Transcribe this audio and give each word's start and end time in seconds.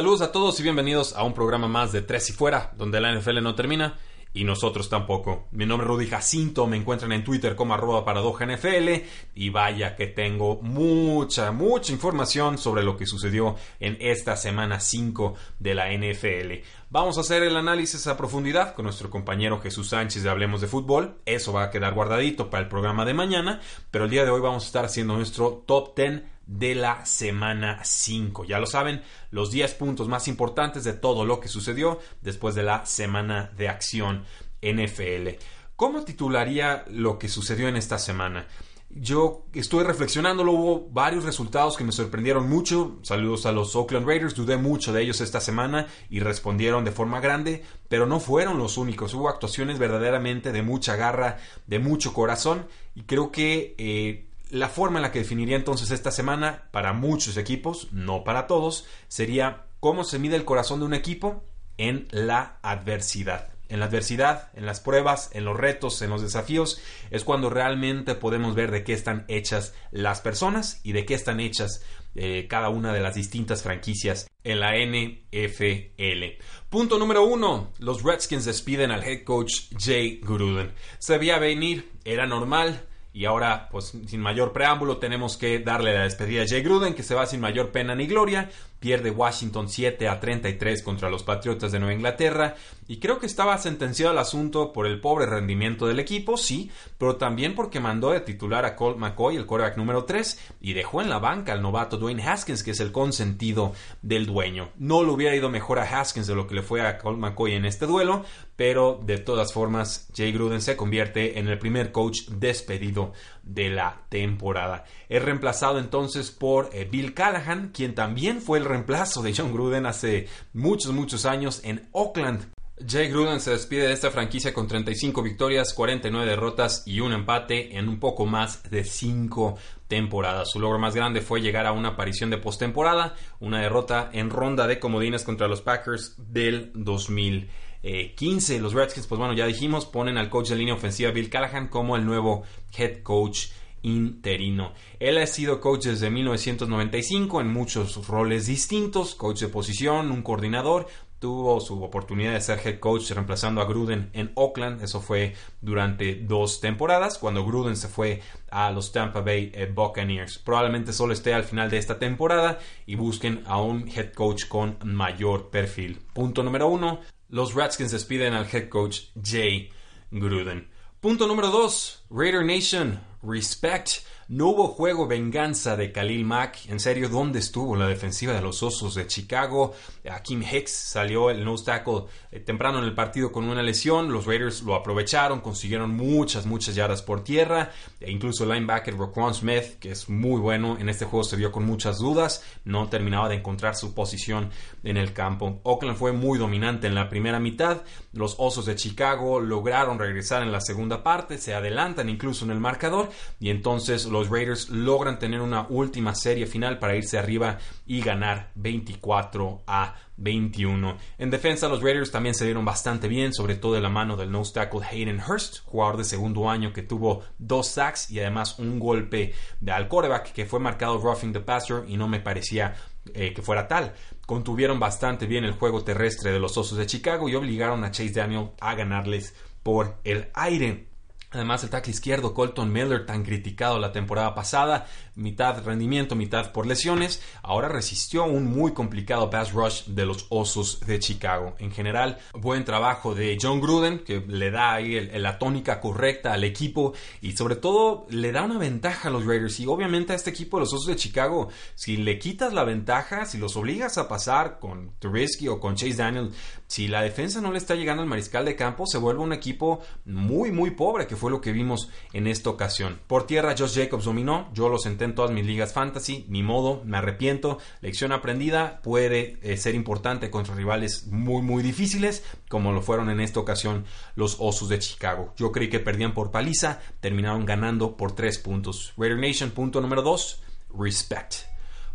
Saludos 0.00 0.22
a 0.22 0.32
todos 0.32 0.58
y 0.58 0.62
bienvenidos 0.62 1.14
a 1.14 1.24
un 1.24 1.34
programa 1.34 1.68
más 1.68 1.92
de 1.92 2.00
Tres 2.00 2.30
y 2.30 2.32
Fuera, 2.32 2.72
donde 2.78 3.02
la 3.02 3.14
NFL 3.14 3.42
no 3.42 3.54
termina 3.54 3.98
y 4.32 4.44
nosotros 4.44 4.88
tampoco. 4.88 5.48
Mi 5.50 5.66
nombre 5.66 5.84
es 5.84 5.90
Rudy 5.90 6.06
Jacinto, 6.06 6.66
me 6.66 6.78
encuentran 6.78 7.12
en 7.12 7.22
Twitter 7.22 7.54
como 7.54 7.74
arroba 7.74 8.02
NFL 8.02 8.88
y 9.34 9.50
vaya 9.50 9.96
que 9.96 10.06
tengo 10.06 10.58
mucha, 10.62 11.52
mucha 11.52 11.92
información 11.92 12.56
sobre 12.56 12.82
lo 12.82 12.96
que 12.96 13.04
sucedió 13.04 13.56
en 13.78 13.98
esta 14.00 14.38
semana 14.38 14.80
5 14.80 15.34
de 15.58 15.74
la 15.74 15.92
NFL. 15.92 16.66
Vamos 16.88 17.18
a 17.18 17.20
hacer 17.20 17.42
el 17.42 17.58
análisis 17.58 18.06
a 18.06 18.16
profundidad 18.16 18.74
con 18.74 18.84
nuestro 18.84 19.10
compañero 19.10 19.60
Jesús 19.60 19.90
Sánchez 19.90 20.22
de 20.22 20.30
Hablemos 20.30 20.62
de 20.62 20.66
Fútbol. 20.66 21.18
Eso 21.26 21.52
va 21.52 21.64
a 21.64 21.70
quedar 21.70 21.92
guardadito 21.92 22.48
para 22.48 22.62
el 22.62 22.70
programa 22.70 23.04
de 23.04 23.12
mañana, 23.12 23.60
pero 23.90 24.04
el 24.06 24.10
día 24.10 24.24
de 24.24 24.30
hoy 24.30 24.40
vamos 24.40 24.62
a 24.62 24.66
estar 24.66 24.86
haciendo 24.86 25.14
nuestro 25.14 25.62
top 25.66 25.94
10 25.94 26.22
de 26.50 26.74
la 26.74 27.06
semana 27.06 27.78
5. 27.84 28.44
Ya 28.44 28.58
lo 28.58 28.66
saben, 28.66 29.02
los 29.30 29.52
10 29.52 29.72
puntos 29.74 30.08
más 30.08 30.26
importantes 30.26 30.82
de 30.82 30.92
todo 30.92 31.24
lo 31.24 31.38
que 31.38 31.46
sucedió 31.46 32.00
después 32.22 32.56
de 32.56 32.64
la 32.64 32.84
semana 32.86 33.52
de 33.56 33.68
acción 33.68 34.24
NFL. 34.60 35.38
¿Cómo 35.76 36.02
titularía 36.02 36.84
lo 36.88 37.20
que 37.20 37.28
sucedió 37.28 37.68
en 37.68 37.76
esta 37.76 37.98
semana? 37.98 38.48
Yo 38.92 39.46
estuve 39.52 39.84
reflexionando, 39.84 40.42
hubo 40.42 40.90
varios 40.90 41.22
resultados 41.22 41.76
que 41.76 41.84
me 41.84 41.92
sorprendieron 41.92 42.48
mucho. 42.48 42.98
Saludos 43.02 43.46
a 43.46 43.52
los 43.52 43.76
Oakland 43.76 44.04
Raiders, 44.04 44.34
dudé 44.34 44.56
mucho 44.56 44.92
de 44.92 45.02
ellos 45.02 45.20
esta 45.20 45.40
semana 45.40 45.86
y 46.10 46.18
respondieron 46.18 46.84
de 46.84 46.90
forma 46.90 47.20
grande, 47.20 47.62
pero 47.88 48.06
no 48.06 48.18
fueron 48.18 48.58
los 48.58 48.76
únicos. 48.76 49.14
Hubo 49.14 49.28
actuaciones 49.28 49.78
verdaderamente 49.78 50.50
de 50.50 50.62
mucha 50.62 50.96
garra, 50.96 51.38
de 51.68 51.78
mucho 51.78 52.12
corazón 52.12 52.66
y 52.96 53.02
creo 53.02 53.30
que 53.30 53.76
eh, 53.78 54.29
la 54.50 54.68
forma 54.68 54.98
en 54.98 55.02
la 55.02 55.12
que 55.12 55.20
definiría 55.20 55.56
entonces 55.56 55.90
esta 55.90 56.10
semana 56.10 56.64
para 56.70 56.92
muchos 56.92 57.36
equipos, 57.36 57.88
no 57.92 58.24
para 58.24 58.46
todos, 58.46 58.86
sería 59.08 59.66
cómo 59.80 60.04
se 60.04 60.18
mide 60.18 60.36
el 60.36 60.44
corazón 60.44 60.80
de 60.80 60.86
un 60.86 60.94
equipo 60.94 61.44
en 61.78 62.08
la 62.10 62.58
adversidad. 62.62 63.48
En 63.68 63.78
la 63.78 63.86
adversidad, 63.86 64.50
en 64.54 64.66
las 64.66 64.80
pruebas, 64.80 65.30
en 65.32 65.44
los 65.44 65.56
retos, 65.56 66.02
en 66.02 66.10
los 66.10 66.22
desafíos, 66.22 66.80
es 67.10 67.22
cuando 67.22 67.50
realmente 67.50 68.16
podemos 68.16 68.56
ver 68.56 68.72
de 68.72 68.82
qué 68.82 68.92
están 68.92 69.24
hechas 69.28 69.74
las 69.92 70.20
personas 70.20 70.80
y 70.82 70.92
de 70.92 71.06
qué 71.06 71.14
están 71.14 71.38
hechas 71.38 71.84
eh, 72.16 72.48
cada 72.48 72.68
una 72.68 72.92
de 72.92 73.00
las 73.00 73.14
distintas 73.14 73.62
franquicias 73.62 74.28
en 74.42 74.58
la 74.58 74.72
NFL. 74.74 76.42
Punto 76.68 76.98
número 76.98 77.22
uno, 77.24 77.72
los 77.78 78.02
Redskins 78.02 78.44
despiden 78.44 78.90
al 78.90 79.04
head 79.04 79.22
coach 79.22 79.52
Jay 79.78 80.20
Gruden. 80.20 80.72
Se 80.98 81.18
veía 81.18 81.38
venir, 81.38 81.92
era 82.04 82.26
normal, 82.26 82.88
y 83.12 83.24
ahora, 83.24 83.68
pues 83.70 83.92
sin 84.06 84.20
mayor 84.20 84.52
preámbulo, 84.52 84.98
tenemos 84.98 85.36
que 85.36 85.58
darle 85.58 85.94
la 85.94 86.04
despedida 86.04 86.42
a 86.42 86.46
Jay 86.48 86.62
Gruden, 86.62 86.94
que 86.94 87.02
se 87.02 87.14
va 87.14 87.26
sin 87.26 87.40
mayor 87.40 87.72
pena 87.72 87.94
ni 87.94 88.06
gloria. 88.06 88.50
Pierde 88.80 89.10
Washington 89.10 89.68
7 89.68 90.08
a 90.08 90.18
33 90.18 90.82
contra 90.82 91.10
los 91.10 91.22
Patriotas 91.22 91.70
de 91.70 91.78
Nueva 91.78 91.94
Inglaterra. 91.94 92.56
Y 92.88 92.98
creo 92.98 93.20
que 93.20 93.26
estaba 93.26 93.56
sentenciado 93.58 94.12
el 94.12 94.18
asunto 94.18 94.72
por 94.72 94.86
el 94.86 95.00
pobre 95.00 95.26
rendimiento 95.26 95.86
del 95.86 96.00
equipo, 96.00 96.36
sí, 96.36 96.70
pero 96.98 97.16
también 97.16 97.54
porque 97.54 97.78
mandó 97.78 98.10
de 98.10 98.20
titular 98.20 98.64
a 98.64 98.74
Colt 98.74 98.96
McCoy, 98.96 99.36
el 99.36 99.46
quarterback 99.46 99.76
número 99.76 100.04
3, 100.04 100.56
y 100.60 100.72
dejó 100.72 101.00
en 101.02 101.10
la 101.10 101.18
banca 101.18 101.52
al 101.52 101.62
novato 101.62 101.98
Dwayne 101.98 102.26
Haskins, 102.26 102.64
que 102.64 102.72
es 102.72 102.80
el 102.80 102.90
consentido 102.90 103.74
del 104.02 104.26
dueño. 104.26 104.70
No 104.76 105.04
le 105.04 105.12
hubiera 105.12 105.36
ido 105.36 105.50
mejor 105.50 105.78
a 105.78 106.00
Haskins 106.00 106.26
de 106.26 106.34
lo 106.34 106.48
que 106.48 106.56
le 106.56 106.62
fue 106.62 106.80
a 106.80 106.98
Colt 106.98 107.18
McCoy 107.18 107.52
en 107.52 107.66
este 107.66 107.86
duelo, 107.86 108.24
pero 108.56 109.00
de 109.02 109.18
todas 109.18 109.52
formas, 109.52 110.08
Jay 110.16 110.32
Gruden 110.32 110.60
se 110.60 110.76
convierte 110.76 111.38
en 111.38 111.48
el 111.48 111.58
primer 111.58 111.92
coach 111.92 112.22
despedido 112.28 113.12
de 113.42 113.70
la 113.70 114.02
temporada. 114.08 114.84
Es 115.08 115.22
reemplazado 115.22 115.78
entonces 115.78 116.30
por 116.30 116.70
eh, 116.72 116.88
Bill 116.90 117.14
Callahan, 117.14 117.70
quien 117.72 117.94
también 117.94 118.40
fue 118.40 118.58
el 118.58 118.64
reemplazo 118.70 119.22
de 119.22 119.34
John 119.36 119.52
Gruden 119.52 119.84
hace 119.84 120.28
muchos, 120.54 120.92
muchos 120.92 121.26
años 121.26 121.60
en 121.64 121.88
Oakland. 121.92 122.50
Jay 122.86 123.08
Gruden 123.08 123.40
se 123.40 123.50
despide 123.50 123.88
de 123.88 123.92
esta 123.92 124.10
franquicia 124.10 124.54
con 124.54 124.66
35 124.66 125.22
victorias, 125.22 125.74
49 125.74 126.30
derrotas 126.30 126.82
y 126.86 127.00
un 127.00 127.12
empate 127.12 127.76
en 127.76 127.88
un 127.90 128.00
poco 128.00 128.24
más 128.24 128.62
de 128.70 128.84
5 128.84 129.58
temporadas. 129.86 130.50
Su 130.50 130.60
logro 130.60 130.78
más 130.78 130.94
grande 130.94 131.20
fue 131.20 131.42
llegar 131.42 131.66
a 131.66 131.72
una 131.72 131.90
aparición 131.90 132.30
de 132.30 132.38
postemporada, 132.38 133.14
una 133.38 133.60
derrota 133.60 134.08
en 134.14 134.30
ronda 134.30 134.66
de 134.66 134.78
comodines 134.78 135.24
contra 135.24 135.46
los 135.46 135.60
Packers 135.60 136.14
del 136.32 136.70
2015. 136.74 138.60
Los 138.60 138.72
Redskins, 138.72 139.06
pues 139.06 139.18
bueno, 139.18 139.34
ya 139.34 139.46
dijimos, 139.46 139.84
ponen 139.84 140.16
al 140.16 140.30
coach 140.30 140.48
de 140.48 140.56
línea 140.56 140.74
ofensiva 140.74 141.10
Bill 141.10 141.28
Callahan 141.28 141.68
como 141.68 141.96
el 141.96 142.06
nuevo 142.06 142.44
head 142.74 143.02
coach 143.02 143.48
interino. 143.82 144.72
Él 144.98 145.18
ha 145.18 145.26
sido 145.26 145.60
coach 145.60 145.86
desde 145.86 146.10
1995 146.10 147.40
en 147.40 147.52
muchos 147.52 148.06
roles 148.06 148.46
distintos, 148.46 149.14
coach 149.14 149.40
de 149.40 149.48
posición, 149.48 150.10
un 150.10 150.22
coordinador, 150.22 150.86
tuvo 151.20 151.60
su 151.60 151.82
oportunidad 151.84 152.32
de 152.32 152.40
ser 152.40 152.60
head 152.64 152.80
coach 152.80 153.10
reemplazando 153.10 153.60
a 153.60 153.66
Gruden 153.66 154.10
en 154.14 154.32
Oakland. 154.34 154.82
Eso 154.82 155.00
fue 155.00 155.34
durante 155.60 156.14
dos 156.16 156.60
temporadas, 156.60 157.18
cuando 157.18 157.44
Gruden 157.44 157.76
se 157.76 157.88
fue 157.88 158.22
a 158.50 158.70
los 158.72 158.90
Tampa 158.90 159.20
Bay 159.20 159.52
eh, 159.54 159.70
Buccaneers. 159.72 160.38
Probablemente 160.38 160.92
solo 160.92 161.12
esté 161.12 161.34
al 161.34 161.44
final 161.44 161.70
de 161.70 161.78
esta 161.78 161.98
temporada 161.98 162.58
y 162.86 162.96
busquen 162.96 163.42
a 163.46 163.60
un 163.60 163.86
head 163.88 164.12
coach 164.14 164.48
con 164.48 164.78
mayor 164.82 165.50
perfil. 165.50 166.00
Punto 166.12 166.42
número 166.42 166.68
uno, 166.68 167.00
los 167.28 167.54
Redskins 167.54 167.92
despiden 167.92 168.32
al 168.32 168.48
head 168.50 168.68
coach 168.68 169.10
Jay 169.22 169.70
Gruden. 170.10 170.68
Punto 171.00 171.26
número 171.26 171.50
2. 171.50 172.06
Raider 172.10 172.44
Nation. 172.44 173.09
Respect. 173.22 174.04
No 174.32 174.50
hubo 174.50 174.68
juego 174.68 175.08
venganza 175.08 175.76
de 175.76 175.90
Khalil 175.90 176.24
Mack. 176.24 176.68
En 176.68 176.78
serio, 176.78 177.08
¿dónde 177.08 177.40
estuvo 177.40 177.74
la 177.74 177.88
defensiva 177.88 178.32
de 178.32 178.40
los 178.40 178.62
Osos 178.62 178.94
de 178.94 179.08
Chicago? 179.08 179.74
Kim 180.22 180.40
Hicks 180.40 180.70
salió 180.70 181.30
el 181.30 181.44
nose 181.44 181.64
tackle 181.64 182.04
eh, 182.30 182.38
temprano 182.38 182.78
en 182.78 182.84
el 182.84 182.94
partido 182.94 183.32
con 183.32 183.48
una 183.48 183.60
lesión. 183.60 184.12
Los 184.12 184.26
Raiders 184.26 184.62
lo 184.62 184.76
aprovecharon, 184.76 185.40
consiguieron 185.40 185.96
muchas, 185.96 186.46
muchas 186.46 186.76
yardas 186.76 187.02
por 187.02 187.24
tierra. 187.24 187.72
E 187.98 188.08
incluso 188.08 188.44
el 188.44 188.50
linebacker 188.50 188.96
Roquan 188.96 189.34
Smith, 189.34 189.80
que 189.80 189.90
es 189.90 190.08
muy 190.08 190.40
bueno 190.40 190.78
en 190.78 190.88
este 190.88 191.06
juego, 191.06 191.24
se 191.24 191.34
vio 191.34 191.50
con 191.50 191.66
muchas 191.66 191.98
dudas. 191.98 192.44
No 192.64 192.88
terminaba 192.88 193.28
de 193.28 193.34
encontrar 193.34 193.74
su 193.74 193.94
posición 193.94 194.50
en 194.84 194.96
el 194.96 195.12
campo. 195.12 195.58
Oakland 195.64 195.98
fue 195.98 196.12
muy 196.12 196.38
dominante 196.38 196.86
en 196.86 196.94
la 196.94 197.08
primera 197.08 197.40
mitad. 197.40 197.82
Los 198.12 198.36
Osos 198.38 198.64
de 198.66 198.76
Chicago 198.76 199.40
lograron 199.40 199.98
regresar 199.98 200.44
en 200.44 200.52
la 200.52 200.60
segunda 200.60 201.02
parte, 201.02 201.36
se 201.36 201.52
adelantan 201.52 202.08
incluso 202.08 202.44
en 202.44 202.52
el 202.52 202.60
marcador 202.60 203.10
y 203.40 203.50
entonces 203.50 204.06
los 204.06 204.19
Raiders 204.28 204.68
logran 204.68 205.18
tener 205.18 205.40
una 205.40 205.66
última 205.68 206.14
serie 206.14 206.46
final 206.46 206.78
para 206.78 206.96
irse 206.96 207.18
arriba 207.18 207.58
y 207.86 208.00
ganar 208.02 208.50
24 208.56 209.62
a 209.66 209.94
21. 210.16 210.98
En 211.18 211.30
defensa, 211.30 211.68
los 211.68 211.82
Raiders 211.82 212.10
también 212.10 212.34
se 212.34 212.44
dieron 212.44 212.64
bastante 212.64 213.08
bien, 213.08 213.32
sobre 213.32 213.56
todo 213.56 213.74
de 213.74 213.80
la 213.80 213.88
mano 213.88 214.16
del 214.16 214.30
nose 214.30 214.52
tackle 214.52 214.84
Hayden 214.84 215.20
Hurst, 215.20 215.64
jugador 215.64 215.96
de 215.96 216.04
segundo 216.04 216.50
año 216.50 216.72
que 216.72 216.82
tuvo 216.82 217.22
dos 217.38 217.68
sacks 217.68 218.10
y 218.10 218.20
además 218.20 218.58
un 218.58 218.78
golpe 218.78 219.34
de 219.60 219.72
al 219.72 219.88
quarterback 219.88 220.32
que 220.32 220.46
fue 220.46 220.60
marcado 220.60 220.98
roughing 220.98 221.32
the 221.32 221.40
passer 221.40 221.84
y 221.88 221.96
no 221.96 222.06
me 222.08 222.20
parecía 222.20 222.74
eh, 223.14 223.32
que 223.32 223.42
fuera 223.42 223.66
tal. 223.66 223.94
Contuvieron 224.26 224.78
bastante 224.78 225.26
bien 225.26 225.44
el 225.44 225.52
juego 225.52 225.82
terrestre 225.82 226.32
de 226.32 226.38
los 226.38 226.56
Osos 226.56 226.76
de 226.76 226.86
Chicago 226.86 227.28
y 227.28 227.34
obligaron 227.34 227.82
a 227.82 227.90
Chase 227.90 228.12
Daniel 228.12 228.50
a 228.60 228.74
ganarles 228.74 229.34
por 229.62 229.96
el 230.04 230.28
aire. 230.34 230.89
Además, 231.32 231.62
el 231.62 231.70
tackle 231.70 231.92
izquierdo 231.92 232.34
Colton 232.34 232.72
Miller, 232.72 233.06
tan 233.06 233.22
criticado 233.22 233.78
la 233.78 233.92
temporada 233.92 234.34
pasada, 234.34 234.88
mitad 235.14 235.62
rendimiento, 235.64 236.16
mitad 236.16 236.50
por 236.50 236.66
lesiones, 236.66 237.22
ahora 237.42 237.68
resistió 237.68 238.24
un 238.24 238.46
muy 238.46 238.72
complicado 238.72 239.30
pass 239.30 239.52
rush 239.52 239.84
de 239.84 240.06
los 240.06 240.26
Osos 240.30 240.80
de 240.80 240.98
Chicago. 240.98 241.54
En 241.60 241.70
general, 241.70 242.18
buen 242.34 242.64
trabajo 242.64 243.14
de 243.14 243.38
John 243.40 243.60
Gruden, 243.60 244.00
que 244.00 244.24
le 244.26 244.50
da 244.50 244.74
ahí 244.74 245.08
la 245.18 245.38
tónica 245.38 245.80
correcta 245.80 246.32
al 246.32 246.42
equipo 246.42 246.94
y 247.20 247.36
sobre 247.36 247.54
todo 247.54 248.06
le 248.10 248.32
da 248.32 248.42
una 248.42 248.58
ventaja 248.58 249.08
a 249.08 249.12
los 249.12 249.24
Raiders. 249.24 249.60
Y 249.60 249.66
obviamente 249.66 250.12
a 250.12 250.16
este 250.16 250.30
equipo 250.30 250.56
de 250.56 250.62
los 250.62 250.72
Osos 250.72 250.86
de 250.86 250.96
Chicago, 250.96 251.48
si 251.76 251.96
le 251.96 252.18
quitas 252.18 252.52
la 252.52 252.64
ventaja, 252.64 253.24
si 253.24 253.38
los 253.38 253.56
obligas 253.56 253.98
a 253.98 254.08
pasar 254.08 254.58
con 254.58 254.94
Trubisky 254.98 255.46
o 255.46 255.60
con 255.60 255.76
Chase 255.76 255.94
Daniel, 255.94 256.32
si 256.66 256.88
la 256.88 257.02
defensa 257.02 257.40
no 257.40 257.52
le 257.52 257.58
está 257.58 257.76
llegando 257.76 258.02
al 258.02 258.08
mariscal 258.08 258.44
de 258.44 258.56
campo, 258.56 258.84
se 258.86 258.98
vuelve 258.98 259.22
un 259.22 259.32
equipo 259.32 259.80
muy, 260.04 260.50
muy 260.50 260.72
pobre 260.72 261.06
que 261.06 261.19
fue 261.20 261.30
lo 261.30 261.40
que 261.40 261.52
vimos 261.52 261.90
en 262.12 262.26
esta 262.26 262.50
ocasión. 262.50 262.98
Por 263.06 263.26
tierra, 263.26 263.54
Josh 263.56 263.76
Jacobs 263.76 264.04
dominó. 264.04 264.50
Yo 264.54 264.68
lo 264.68 264.78
senté 264.78 265.04
en 265.04 265.14
todas 265.14 265.30
mis 265.30 265.46
ligas 265.46 265.72
fantasy. 265.72 266.24
Ni 266.28 266.42
modo, 266.42 266.82
me 266.84 266.96
arrepiento. 266.96 267.58
Lección 267.80 268.10
aprendida 268.10 268.80
puede 268.82 269.38
eh, 269.42 269.56
ser 269.56 269.74
importante 269.74 270.30
contra 270.30 270.54
rivales 270.54 271.06
muy, 271.06 271.42
muy 271.42 271.62
difíciles, 271.62 272.24
como 272.48 272.72
lo 272.72 272.82
fueron 272.82 273.10
en 273.10 273.20
esta 273.20 273.38
ocasión 273.38 273.84
los 274.16 274.36
Osos 274.40 274.68
de 274.68 274.78
Chicago. 274.78 275.34
Yo 275.36 275.52
creí 275.52 275.68
que 275.68 275.78
perdían 275.78 276.14
por 276.14 276.30
paliza, 276.30 276.80
terminaron 277.00 277.44
ganando 277.44 277.96
por 277.96 278.12
tres 278.12 278.38
puntos. 278.38 278.94
Raider 278.96 279.18
Nation, 279.18 279.50
punto 279.50 279.80
número 279.80 280.02
dos, 280.02 280.42
respect. 280.76 281.50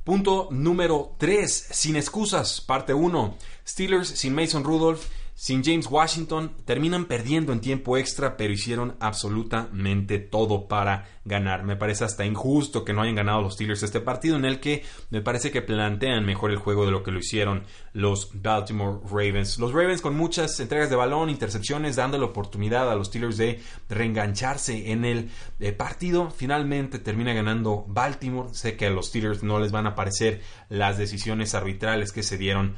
Punto 0.05 0.49
número 0.51 1.15
3, 1.17 1.69
sin 1.71 1.95
excusas, 1.95 2.61
parte 2.61 2.93
1. 2.93 3.37
Steelers 3.67 4.07
sin 4.07 4.35
Mason 4.35 4.63
Rudolph 4.63 5.01
sin 5.35 5.65
James 5.65 5.87
Washington 5.91 6.55
terminan 6.63 7.05
perdiendo 7.05 7.51
en 7.51 7.59
tiempo 7.59 7.97
extra, 7.97 8.37
pero 8.37 8.53
hicieron 8.53 8.95
absolutamente 9.01 10.17
todo 10.17 10.69
para 10.69 11.09
ganar. 11.25 11.63
Me 11.63 11.75
parece 11.75 12.05
hasta 12.05 12.25
injusto 12.25 12.85
que 12.85 12.93
no 12.93 13.01
hayan 13.01 13.15
ganado 13.15 13.41
los 13.41 13.55
Steelers 13.55 13.83
este 13.83 13.99
partido 13.99 14.37
en 14.37 14.45
el 14.45 14.61
que 14.61 14.83
me 15.09 15.21
parece 15.21 15.51
que 15.51 15.61
plantean 15.61 16.25
mejor 16.25 16.51
el 16.51 16.57
juego 16.57 16.85
de 16.85 16.91
lo 16.91 17.03
que 17.03 17.11
lo 17.11 17.19
hicieron 17.19 17.63
los 17.91 18.29
Baltimore 18.41 18.99
Ravens. 19.09 19.59
Los 19.59 19.73
Ravens 19.73 20.01
con 20.01 20.15
muchas 20.15 20.57
entregas 20.61 20.89
de 20.89 20.95
balón, 20.95 21.29
intercepciones, 21.29 21.97
dando 21.97 22.17
la 22.17 22.25
oportunidad 22.25 22.89
a 22.89 22.95
los 22.95 23.07
Steelers 23.07 23.35
de 23.35 23.61
reengancharse 23.89 24.91
en 24.91 25.03
el 25.03 25.31
eh, 25.59 25.73
partido. 25.73 26.31
Finalmente 26.31 26.97
termina 26.99 27.33
ganando 27.33 27.83
Baltimore. 27.89 28.53
Sé 28.53 28.77
que 28.77 28.87
a 28.87 28.89
los 28.89 29.07
Steelers 29.07 29.43
no 29.43 29.59
les 29.59 29.73
van 29.73 29.85
a 29.85 29.95
parecer 29.95 30.41
las 30.69 30.97
decisiones 30.97 31.55
arbitrales 31.55 32.13
que 32.13 32.23
se 32.23 32.37
dieron 32.37 32.77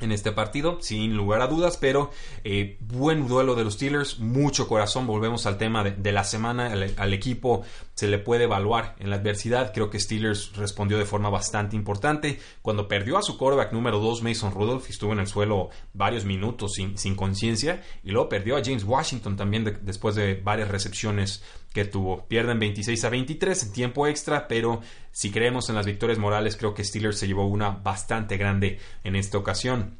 en 0.00 0.12
este 0.12 0.32
partido, 0.32 0.78
sin 0.80 1.16
lugar 1.16 1.42
a 1.42 1.46
dudas, 1.46 1.76
pero 1.76 2.10
eh, 2.44 2.76
buen 2.80 3.26
duelo 3.26 3.54
de 3.54 3.64
los 3.64 3.74
Steelers, 3.74 4.18
mucho 4.18 4.68
corazón, 4.68 5.06
volvemos 5.06 5.46
al 5.46 5.58
tema 5.58 5.84
de, 5.84 6.12
la 6.12 6.24
semana, 6.24 6.72
al, 6.72 7.12
equipo 7.12 7.62
se 7.94 8.06
le 8.06 8.18
puede 8.18 8.44
evaluar 8.44 8.94
en 9.00 9.10
la 9.10 9.16
adversidad, 9.16 9.72
creo 9.72 9.90
que 9.90 9.98
Steelers 9.98 10.54
respondió 10.56 10.98
de 10.98 11.04
forma 11.04 11.30
bastante 11.30 11.76
importante, 11.76 12.38
cuando 12.62 12.86
perdió 12.86 13.18
a 13.18 13.22
su 13.22 13.36
quarterback 13.36 13.72
número 13.72 13.98
2, 13.98 14.22
Mason 14.22 14.52
Rudolph, 14.52 14.88
estuvo 14.88 15.12
en 15.12 15.18
el 15.18 15.26
suelo 15.26 15.70
varios 15.94 16.24
minutos 16.24 16.74
sin, 16.74 16.96
sin 16.96 17.16
conciencia, 17.16 17.82
y 18.04 18.10
luego 18.10 18.28
perdió 18.28 18.56
a 18.56 18.62
James 18.64 18.84
Washington 18.84 19.36
también 19.36 19.78
después 19.82 20.14
de 20.14 20.34
varias 20.34 20.68
recepciones 20.68 21.42
que 21.78 21.84
tuvo. 21.84 22.26
Pierden 22.26 22.58
26 22.58 23.04
a 23.04 23.08
23 23.08 23.62
en 23.62 23.72
tiempo 23.72 24.08
extra, 24.08 24.48
pero 24.48 24.80
si 25.12 25.30
creemos 25.30 25.68
en 25.68 25.76
las 25.76 25.86
victorias 25.86 26.18
morales, 26.18 26.56
creo 26.56 26.74
que 26.74 26.82
Steelers 26.82 27.20
se 27.20 27.28
llevó 27.28 27.46
una 27.46 27.70
bastante 27.70 28.36
grande 28.36 28.80
en 29.04 29.14
esta 29.14 29.38
ocasión. 29.38 29.96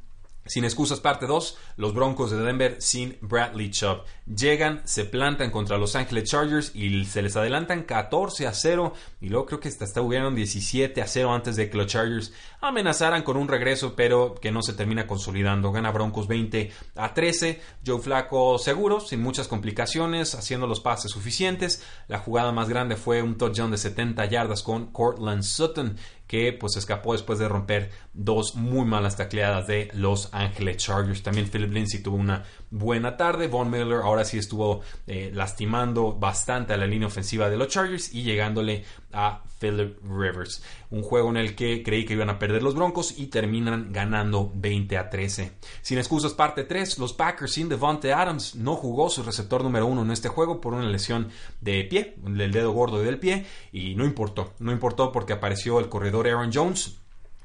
Sin 0.49 0.65
excusas, 0.65 1.01
parte 1.01 1.27
2, 1.27 1.59
los 1.77 1.95
Broncos 1.95 2.31
de 2.31 2.39
Denver 2.39 2.77
sin 2.81 3.19
Bradley 3.21 3.71
Chubb. 3.71 4.03
Llegan, 4.27 4.81
se 4.85 5.05
plantan 5.05 5.51
contra 5.51 5.79
los 5.79 5.95
Angeles 5.95 6.31
Chargers 6.31 6.75
y 6.75 7.05
se 7.05 7.23
les 7.23 7.37
adelantan 7.37 7.83
14 7.83 8.47
a 8.47 8.53
0 8.53 8.95
y 9.21 9.29
luego 9.29 9.47
creo 9.47 9.61
que 9.61 9.69
hasta 9.69 10.01
hubieron 10.01 10.35
17 10.35 11.01
a 11.03 11.07
0 11.07 11.33
antes 11.33 11.57
de 11.57 11.69
que 11.69 11.77
los 11.77 11.87
Chargers 11.87 12.33
amenazaran 12.61 13.23
con 13.23 13.37
un 13.37 13.47
regreso, 13.47 13.95
pero 13.95 14.35
que 14.35 14.51
no 14.51 14.63
se 14.63 14.73
termina 14.73 15.07
consolidando. 15.07 15.71
Gana 15.71 15.91
Broncos 15.91 16.27
20 16.27 16.73
a 16.97 17.15
13. 17.15 17.61
Joe 17.87 18.01
Flaco 18.01 18.59
seguro, 18.59 19.01
sin 19.01 19.23
muchas 19.23 19.49
complicaciones, 19.49 20.35
haciendo 20.35 20.67
los 20.67 20.81
pases 20.81 21.13
suficientes. 21.13 21.83
La 22.09 22.19
jugada 22.19 22.53
más 22.53 22.69
grande 22.69 22.97
fue 22.97 23.23
un 23.23 23.37
touchdown 23.37 23.71
de 23.71 23.79
70 23.79 24.25
yardas 24.27 24.63
con 24.63 24.87
Cortland 24.93 25.43
Sutton 25.43 25.97
que 26.29 26.53
pues 26.53 26.77
escapó 26.77 27.15
después 27.15 27.39
de 27.41 27.49
romper 27.49 27.91
dos 28.13 28.55
muy 28.55 28.85
malas 28.85 29.17
tacleadas 29.17 29.67
de 29.67 29.91
Los 29.95 30.29
Ángeles 30.33 30.77
Chargers. 30.77 31.23
También 31.23 31.49
Philip 31.51 31.73
Lindsay 31.73 32.03
tuvo 32.03 32.17
una 32.17 32.45
buena 32.71 33.17
tarde. 33.17 33.49
Von 33.49 33.71
Miller 33.71 34.03
ahora 34.05 34.25
sí 34.25 34.39
estuvo 34.39 34.83
eh, 35.07 35.31
lastimando 35.35 36.13
bastante 36.13 36.75
a 36.75 36.77
la 36.77 36.87
línea 36.87 37.09
ofensiva 37.09 37.49
de 37.49 37.57
los 37.57 37.69
Chargers 37.69 38.15
y 38.15 38.23
llegándole 38.23 38.85
a 39.13 39.43
Philip 39.59 39.99
Rivers. 40.05 40.63
Un 40.91 41.03
juego 41.03 41.31
en 41.31 41.39
el 41.39 41.55
que 41.55 41.83
creí 41.83 42.05
que 42.05 42.13
iban 42.13 42.31
a 42.31 42.39
perder 42.39 42.63
los 42.63 42.75
Broncos 42.75 43.19
y 43.19 43.27
terminan 43.27 43.93
ganando 43.93 44.53
20 44.55 44.97
a 44.99 45.11
13. 45.11 45.53
Sin 45.83 45.99
excusas, 45.99 46.35
parte 46.35 46.65
3. 46.65 46.99
Los 46.99 47.13
Packers 47.13 47.53
sin 47.53 47.69
Devontae 47.69 48.13
Adams 48.13 48.55
no 48.55 48.77
jugó 48.77 49.11
su 49.11 49.23
receptor 49.23 49.63
número 49.63 49.87
uno 49.87 50.03
en 50.03 50.11
este 50.11 50.29
juego 50.29 50.61
por 50.61 50.75
una 50.75 50.89
lesión 50.89 51.29
de 51.61 51.85
pie, 51.85 52.15
del 52.19 52.53
dedo 52.53 52.73
gordo 52.73 53.01
del 53.01 53.19
pie, 53.19 53.47
y 53.73 53.95
no 53.95 54.05
importó. 54.05 54.53
No 54.59 54.73
importó 54.73 55.11
porque 55.11 55.33
apareció 55.33 55.79
el 55.81 55.89
corredor 55.89 56.18
Aaron 56.27 56.51
Jones 56.53 56.99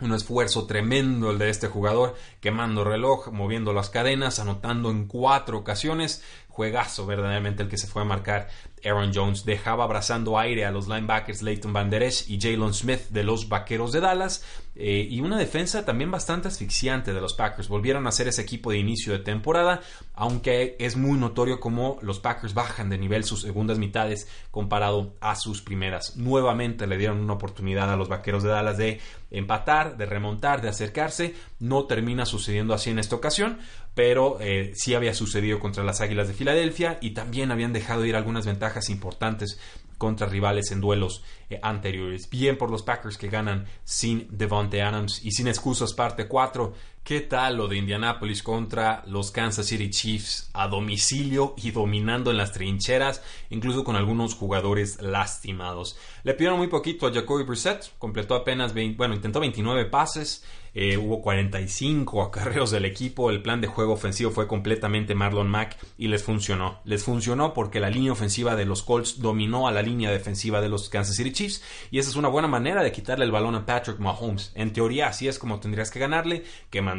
un 0.03 0.13
esfuerzo 0.13 0.65
tremendo 0.65 1.31
el 1.31 1.37
de 1.37 1.49
este 1.49 1.67
jugador, 1.67 2.15
quemando 2.41 2.83
reloj, 2.83 3.29
moviendo 3.31 3.73
las 3.73 3.89
cadenas, 3.89 4.39
anotando 4.39 4.91
en 4.91 5.07
cuatro 5.07 5.57
ocasiones. 5.57 6.23
Juegazo 6.53 7.07
verdaderamente 7.07 7.63
el 7.63 7.69
que 7.69 7.79
se 7.79 7.87
fue 7.87 8.03
a 8.03 8.05
marcar 8.05 8.47
Aaron 8.85 9.11
Jones. 9.11 9.43
Dejaba 9.43 9.85
abrazando 9.85 10.37
aire 10.37 10.65
a 10.65 10.71
los 10.71 10.87
linebackers 10.87 11.41
Leighton 11.41 11.73
Van 11.73 11.91
y 11.91 12.39
Jalen 12.39 12.73
Smith 12.75 13.09
de 13.09 13.23
los 13.23 13.49
Vaqueros 13.49 13.91
de 13.91 14.01
Dallas. 14.01 14.45
Eh, 14.75 15.07
y 15.09 15.21
una 15.21 15.37
defensa 15.37 15.85
también 15.85 16.09
bastante 16.11 16.47
asfixiante 16.47 17.13
de 17.13 17.21
los 17.21 17.33
Packers. 17.33 17.67
Volvieron 17.69 18.05
a 18.05 18.11
ser 18.11 18.27
ese 18.27 18.43
equipo 18.43 18.71
de 18.71 18.77
inicio 18.77 19.13
de 19.13 19.19
temporada, 19.19 19.81
aunque 20.13 20.75
es 20.79 20.95
muy 20.95 21.17
notorio 21.17 21.59
cómo 21.59 21.97
los 22.01 22.19
Packers 22.19 22.53
bajan 22.53 22.89
de 22.89 22.97
nivel 22.99 23.23
sus 23.23 23.41
segundas 23.41 23.79
mitades 23.79 24.27
comparado 24.51 25.15
a 25.21 25.35
sus 25.35 25.61
primeras. 25.61 26.17
Nuevamente 26.17 26.85
le 26.85 26.97
dieron 26.97 27.19
una 27.19 27.33
oportunidad 27.33 27.91
a 27.91 27.95
los 27.95 28.09
Vaqueros 28.09 28.43
de 28.43 28.49
Dallas 28.49 28.77
de 28.77 28.99
empatar, 29.31 29.97
de 29.97 30.05
remontar, 30.05 30.61
de 30.61 30.69
acercarse. 30.69 31.35
No 31.63 31.85
termina 31.85 32.25
sucediendo 32.25 32.73
así 32.73 32.89
en 32.89 32.99
esta 32.99 33.15
ocasión, 33.15 33.57
pero 33.93 34.37
eh, 34.41 34.73
sí 34.75 34.95
había 34.95 35.13
sucedido 35.13 35.61
contra 35.61 35.85
las 35.85 36.01
Águilas 36.01 36.27
de 36.27 36.33
Filadelfia 36.33 36.97
y 36.99 37.11
también 37.11 37.53
habían 37.53 37.71
dejado 37.71 38.03
ir 38.03 38.17
algunas 38.17 38.45
ventajas 38.45 38.89
importantes 38.89 39.57
contra 39.97 40.27
rivales 40.27 40.73
en 40.73 40.81
duelos 40.81 41.23
eh, 41.49 41.61
anteriores. 41.63 42.29
Bien 42.29 42.57
por 42.57 42.69
los 42.69 42.83
Packers 42.83 43.17
que 43.17 43.29
ganan 43.29 43.63
sin 43.85 44.27
Devontae 44.29 44.81
Adams 44.81 45.23
y 45.23 45.31
sin 45.31 45.47
excusas 45.47 45.93
parte 45.93 46.27
4. 46.27 46.73
¿Qué 47.03 47.19
tal 47.19 47.57
lo 47.57 47.67
de 47.67 47.75
Indianapolis 47.75 48.41
contra 48.41 49.03
los 49.07 49.29
Kansas 49.29 49.65
City 49.65 49.89
Chiefs 49.89 50.49
a 50.53 50.69
domicilio 50.69 51.53
y 51.57 51.71
dominando 51.71 52.31
en 52.31 52.37
las 52.37 52.53
trincheras, 52.53 53.21
incluso 53.49 53.83
con 53.83 53.97
algunos 53.97 54.35
jugadores 54.35 55.01
lastimados? 55.01 55.97
Le 56.23 56.33
pidieron 56.33 56.59
muy 56.59 56.67
poquito 56.67 57.05
a 57.05 57.13
Jacoby 57.13 57.43
Brissett, 57.43 57.91
completó 57.99 58.35
apenas, 58.35 58.73
bueno, 58.73 59.15
intentó 59.15 59.41
29 59.41 59.83
pases, 59.87 60.45
eh, 60.75 60.97
hubo 60.97 61.21
45 61.21 62.23
acarreos 62.23 62.71
del 62.71 62.85
equipo, 62.85 63.29
el 63.29 63.43
plan 63.43 63.61
de 63.61 63.67
juego 63.67 63.93
ofensivo 63.93 64.31
fue 64.31 64.47
completamente 64.47 65.13
Marlon 65.13 65.47
Mack 65.47 65.77
y 65.99 66.07
les 66.07 66.23
funcionó. 66.23 66.79
Les 66.83 67.03
funcionó 67.03 67.53
porque 67.53 67.79
la 67.79 67.91
línea 67.91 68.11
ofensiva 68.11 68.55
de 68.55 68.65
los 68.65 68.81
Colts 68.81 69.19
dominó 69.19 69.67
a 69.67 69.71
la 69.71 69.83
línea 69.83 70.09
defensiva 70.09 70.61
de 70.61 70.69
los 70.69 70.89
Kansas 70.89 71.15
City 71.15 71.31
Chiefs 71.31 71.61
y 71.91 71.99
esa 71.99 72.09
es 72.09 72.15
una 72.15 72.27
buena 72.27 72.47
manera 72.47 72.81
de 72.81 72.91
quitarle 72.91 73.25
el 73.25 73.31
balón 73.31 73.53
a 73.53 73.65
Patrick 73.65 73.99
Mahomes. 73.99 74.51
En 74.55 74.73
teoría 74.73 75.09
así 75.09 75.27
es 75.27 75.37
como 75.37 75.59
tendrías 75.59 75.91
que 75.91 75.99
ganarle, 75.99 76.43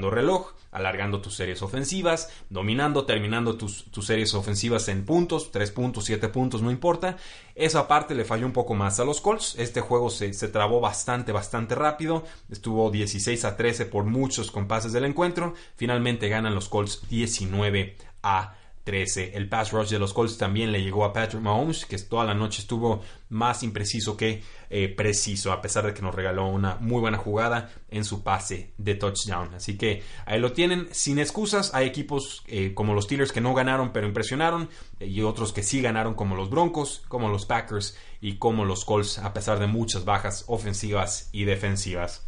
reloj, 0.03 0.53
alargando 0.71 1.21
tus 1.21 1.35
series 1.35 1.63
ofensivas, 1.63 2.31
dominando, 2.51 3.07
terminando 3.07 3.57
tus, 3.57 3.87
series 4.03 4.35
ofensivas 4.35 4.89
en 4.89 5.05
puntos, 5.05 5.53
3 5.53 5.71
puntos, 5.71 6.05
7 6.05 6.29
puntos, 6.29 6.63
no 6.63 6.71
importa. 6.71 7.17
Esa 7.55 7.87
parte 7.87 8.15
le 8.15 8.25
falló 8.25 8.47
un 8.47 8.53
poco 8.53 8.75
más 8.75 8.99
a 9.01 9.05
los 9.05 9.21
Colts. 9.21 9.55
Este 9.59 9.81
juego 9.81 10.11
se, 10.11 10.33
se 10.35 10.49
trabó 10.49 10.81
bastante, 10.81 11.33
bastante 11.33 11.75
rápido. 11.75 12.25
Estuvo 12.51 12.91
16 12.91 13.45
a 13.45 13.57
13 13.57 13.87
por 13.87 14.05
muchos 14.05 14.51
compases 14.51 14.93
del 14.93 15.05
encuentro. 15.05 15.55
Finalmente 15.77 16.29
ganan 16.29 16.55
los 16.55 16.69
Colts 16.69 17.09
19 17.09 17.97
a 18.23 18.51
13. 18.51 18.64
El 18.87 19.49
pass 19.49 19.73
rush 19.73 19.89
de 19.89 19.99
los 19.99 20.13
Colts 20.13 20.37
también 20.37 20.71
le 20.71 20.83
llegó 20.83 21.07
a 21.07 21.13
Patrick 21.13 21.41
Mahomes, 21.41 21.87
que 21.87 21.97
toda 21.97 22.25
la 22.25 22.35
noche 22.35 22.61
estuvo 22.61 23.01
más 23.31 23.63
impreciso 23.63 24.15
que 24.15 24.43
eh, 24.69 24.89
preciso, 24.89 25.53
a 25.53 25.63
pesar 25.63 25.87
de 25.87 25.95
que 25.95 26.03
nos 26.03 26.15
regaló 26.15 26.49
una 26.49 26.77
muy 26.77 27.01
buena 27.01 27.17
jugada 27.17 27.73
en 27.89 28.05
su 28.05 28.23
pase 28.23 28.75
de 28.77 28.95
touchdown. 28.95 29.55
Así 29.55 29.79
que 29.79 30.03
ahí 30.27 30.39
lo 30.39 30.53
tienen, 30.53 30.89
sin 30.93 31.19
excusas. 31.19 31.73
Hay 31.75 31.87
equipos 31.87 32.45
eh, 32.47 32.75
como 32.75 32.93
los 32.93 33.05
Steelers 33.05 33.33
que 33.33 33.41
no 33.41 33.55
ganaron, 33.55 33.91
pero 33.91 34.07
impresionaron, 34.07 34.69
eh, 35.01 35.07
y 35.07 35.23
otros 35.23 35.55
que 35.55 35.63
sí 35.63 35.81
ganaron, 35.81 36.13
como 36.13 36.37
los 36.37 36.51
Broncos, 36.51 37.05
como 37.09 37.31
los 37.31 37.47
Packers 37.47 37.97
y 38.21 38.37
como 38.37 38.67
los 38.67 38.85
Colts, 38.85 39.19
a 39.19 39.33
pesar 39.33 39.59
de 39.61 39.67
muchas 39.67 40.05
bajas 40.05 40.45
ofensivas 40.47 41.31
y 41.33 41.45
defensivas. 41.45 42.27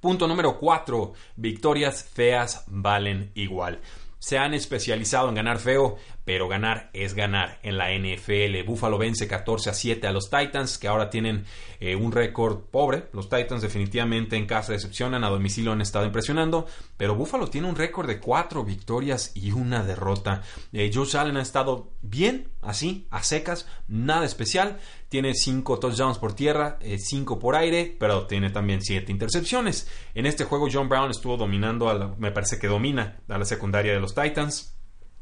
Punto 0.00 0.26
número 0.26 0.58
4. 0.58 1.12
Victorias 1.36 2.02
feas 2.02 2.64
valen 2.66 3.30
igual 3.34 3.80
se 4.18 4.38
han 4.38 4.54
especializado 4.54 5.28
en 5.28 5.34
ganar 5.34 5.58
feo, 5.58 5.96
pero 6.28 6.46
ganar 6.46 6.90
es 6.92 7.14
ganar 7.14 7.58
en 7.62 7.78
la 7.78 7.88
NFL. 7.90 8.62
Buffalo 8.66 8.98
vence 8.98 9.26
14 9.26 9.70
a 9.70 9.72
7 9.72 10.06
a 10.06 10.12
los 10.12 10.28
Titans, 10.28 10.76
que 10.76 10.86
ahora 10.86 11.08
tienen 11.08 11.46
eh, 11.80 11.96
un 11.96 12.12
récord 12.12 12.64
pobre. 12.70 13.08
Los 13.14 13.30
Titans 13.30 13.62
definitivamente 13.62 14.36
en 14.36 14.44
casa 14.44 14.72
decepcionan, 14.72 15.24
a 15.24 15.30
domicilio 15.30 15.72
han 15.72 15.80
estado 15.80 16.04
impresionando, 16.04 16.66
pero 16.98 17.14
Buffalo 17.14 17.46
tiene 17.46 17.66
un 17.66 17.76
récord 17.76 18.06
de 18.06 18.20
4 18.20 18.62
victorias 18.62 19.32
y 19.34 19.52
una 19.52 19.82
derrota. 19.82 20.42
Eh, 20.74 20.90
Josh 20.92 21.16
Allen 21.16 21.38
ha 21.38 21.40
estado 21.40 21.92
bien, 22.02 22.50
así, 22.60 23.06
a 23.08 23.22
secas, 23.22 23.66
nada 23.88 24.26
especial. 24.26 24.80
Tiene 25.08 25.32
5 25.32 25.78
touchdowns 25.78 26.18
por 26.18 26.34
tierra, 26.34 26.78
5 26.82 27.34
eh, 27.34 27.40
por 27.40 27.56
aire, 27.56 27.96
pero 27.98 28.26
tiene 28.26 28.50
también 28.50 28.82
7 28.82 29.10
intercepciones. 29.10 29.88
En 30.14 30.26
este 30.26 30.44
juego 30.44 30.68
John 30.70 30.90
Brown 30.90 31.10
estuvo 31.10 31.38
dominando, 31.38 31.88
a 31.88 32.14
me 32.18 32.32
parece 32.32 32.58
que 32.58 32.66
domina 32.66 33.16
a 33.30 33.38
la 33.38 33.46
secundaria 33.46 33.94
de 33.94 34.00
los 34.00 34.14
Titans. 34.14 34.74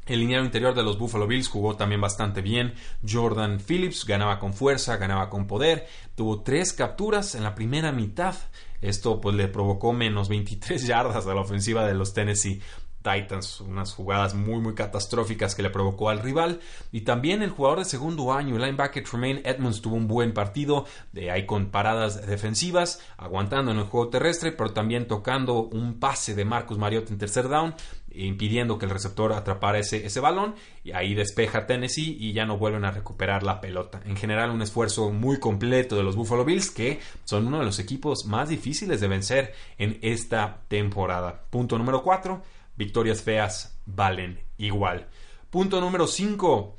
El 0.07 0.21
lineal 0.21 0.45
interior 0.45 0.73
de 0.73 0.83
los 0.83 0.97
Buffalo 0.97 1.27
Bills 1.27 1.49
jugó 1.49 1.75
también 1.75 1.99
bastante 1.99 2.41
bien. 2.41 2.73
Jordan 3.07 3.59
Phillips 3.59 4.05
ganaba 4.05 4.39
con 4.39 4.53
fuerza, 4.53 4.95
ganaba 4.97 5.29
con 5.29 5.47
poder. 5.47 5.87
Tuvo 6.15 6.41
tres 6.41 6.71
capturas 6.71 7.35
en 7.35 7.43
la 7.43 7.55
primera 7.55 7.91
mitad. 7.91 8.35
Esto 8.81 9.19
pues 9.19 9.35
le 9.35 9.47
provocó 9.49 9.91
menos 9.91 10.29
23 10.29 10.81
yardas 10.87 11.27
a 11.27 11.33
la 11.33 11.41
ofensiva 11.41 11.85
de 11.85 11.93
los 11.93 12.13
Tennessee 12.13 12.61
Titans, 13.07 13.61
unas 13.61 13.93
jugadas 13.93 14.33
muy 14.33 14.59
muy 14.59 14.75
catastróficas 14.75 15.55
que 15.55 15.61
le 15.61 15.69
provocó 15.69 16.09
al 16.09 16.19
rival 16.19 16.59
y 16.91 17.01
también 17.01 17.41
el 17.41 17.51
jugador 17.51 17.79
de 17.79 17.85
segundo 17.85 18.33
año, 18.33 18.55
el 18.55 18.61
linebacker 18.61 19.03
Tremaine 19.03 19.41
Edmonds 19.45 19.81
tuvo 19.81 19.95
un 19.95 20.07
buen 20.07 20.33
partido, 20.33 20.85
de 21.13 21.31
ahí 21.31 21.45
con 21.45 21.67
paradas 21.67 22.25
defensivas, 22.25 23.01
aguantando 23.17 23.71
en 23.71 23.77
el 23.77 23.85
juego 23.85 24.09
terrestre, 24.09 24.51
pero 24.51 24.71
también 24.71 25.07
tocando 25.07 25.63
un 25.63 25.99
pase 25.99 26.35
de 26.35 26.45
Marcus 26.45 26.77
Mariota 26.77 27.11
en 27.11 27.19
tercer 27.19 27.47
down, 27.47 27.75
impidiendo 28.11 28.77
que 28.77 28.85
el 28.85 28.91
receptor 28.91 29.33
atrapara 29.33 29.79
ese, 29.79 30.05
ese 30.05 30.19
balón 30.19 30.55
y 30.83 30.91
ahí 30.91 31.13
despeja 31.13 31.67
Tennessee 31.67 32.17
y 32.19 32.33
ya 32.33 32.45
no 32.45 32.57
vuelven 32.57 32.85
a 32.85 32.91
recuperar 32.91 33.43
la 33.43 33.61
pelota. 33.61 34.01
En 34.05 34.15
general 34.15 34.49
un 34.49 34.61
esfuerzo 34.61 35.11
muy 35.11 35.39
completo 35.39 35.95
de 35.95 36.03
los 36.03 36.15
Buffalo 36.15 36.45
Bills 36.45 36.71
que 36.71 36.99
son 37.25 37.47
uno 37.47 37.59
de 37.59 37.65
los 37.65 37.79
equipos 37.79 38.25
más 38.25 38.49
difíciles 38.49 38.99
de 39.01 39.07
vencer 39.07 39.53
en 39.77 39.99
esta 40.01 40.61
temporada. 40.67 41.41
Punto 41.49 41.77
número 41.77 42.01
4 42.03 42.56
victorias 42.77 43.21
feas 43.21 43.79
valen 43.85 44.39
igual. 44.57 45.07
Punto 45.49 45.81
número 45.81 46.07
5. 46.07 46.75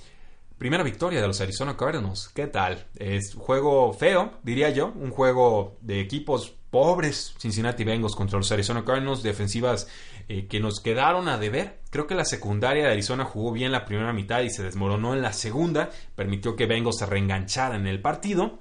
Primera 0.58 0.82
victoria 0.82 1.20
de 1.20 1.26
los 1.26 1.40
Arizona 1.40 1.76
Cardinals. 1.76 2.28
¿Qué 2.34 2.46
tal? 2.46 2.86
Es 2.96 3.34
juego 3.34 3.92
feo, 3.92 4.32
diría 4.42 4.70
yo. 4.70 4.88
Un 4.88 5.10
juego 5.10 5.78
de 5.80 6.00
equipos 6.00 6.54
pobres. 6.70 7.34
Cincinnati 7.38 7.84
Bengals 7.84 8.16
contra 8.16 8.38
los 8.38 8.50
Arizona 8.50 8.84
Cardinals. 8.84 9.22
Defensivas 9.22 9.88
eh, 10.28 10.46
que 10.46 10.60
nos 10.60 10.80
quedaron 10.80 11.28
a 11.28 11.38
deber. 11.38 11.80
Creo 11.90 12.06
que 12.06 12.14
la 12.14 12.24
secundaria 12.24 12.84
de 12.84 12.92
Arizona 12.92 13.24
jugó 13.24 13.52
bien 13.52 13.72
la 13.72 13.84
primera 13.84 14.12
mitad 14.12 14.40
y 14.40 14.50
se 14.50 14.62
desmoronó 14.62 15.14
en 15.14 15.22
la 15.22 15.32
segunda. 15.32 15.90
Permitió 16.14 16.56
que 16.56 16.66
Bengals 16.66 16.98
se 16.98 17.06
reenganchara 17.06 17.76
en 17.76 17.86
el 17.86 18.00
partido. 18.00 18.58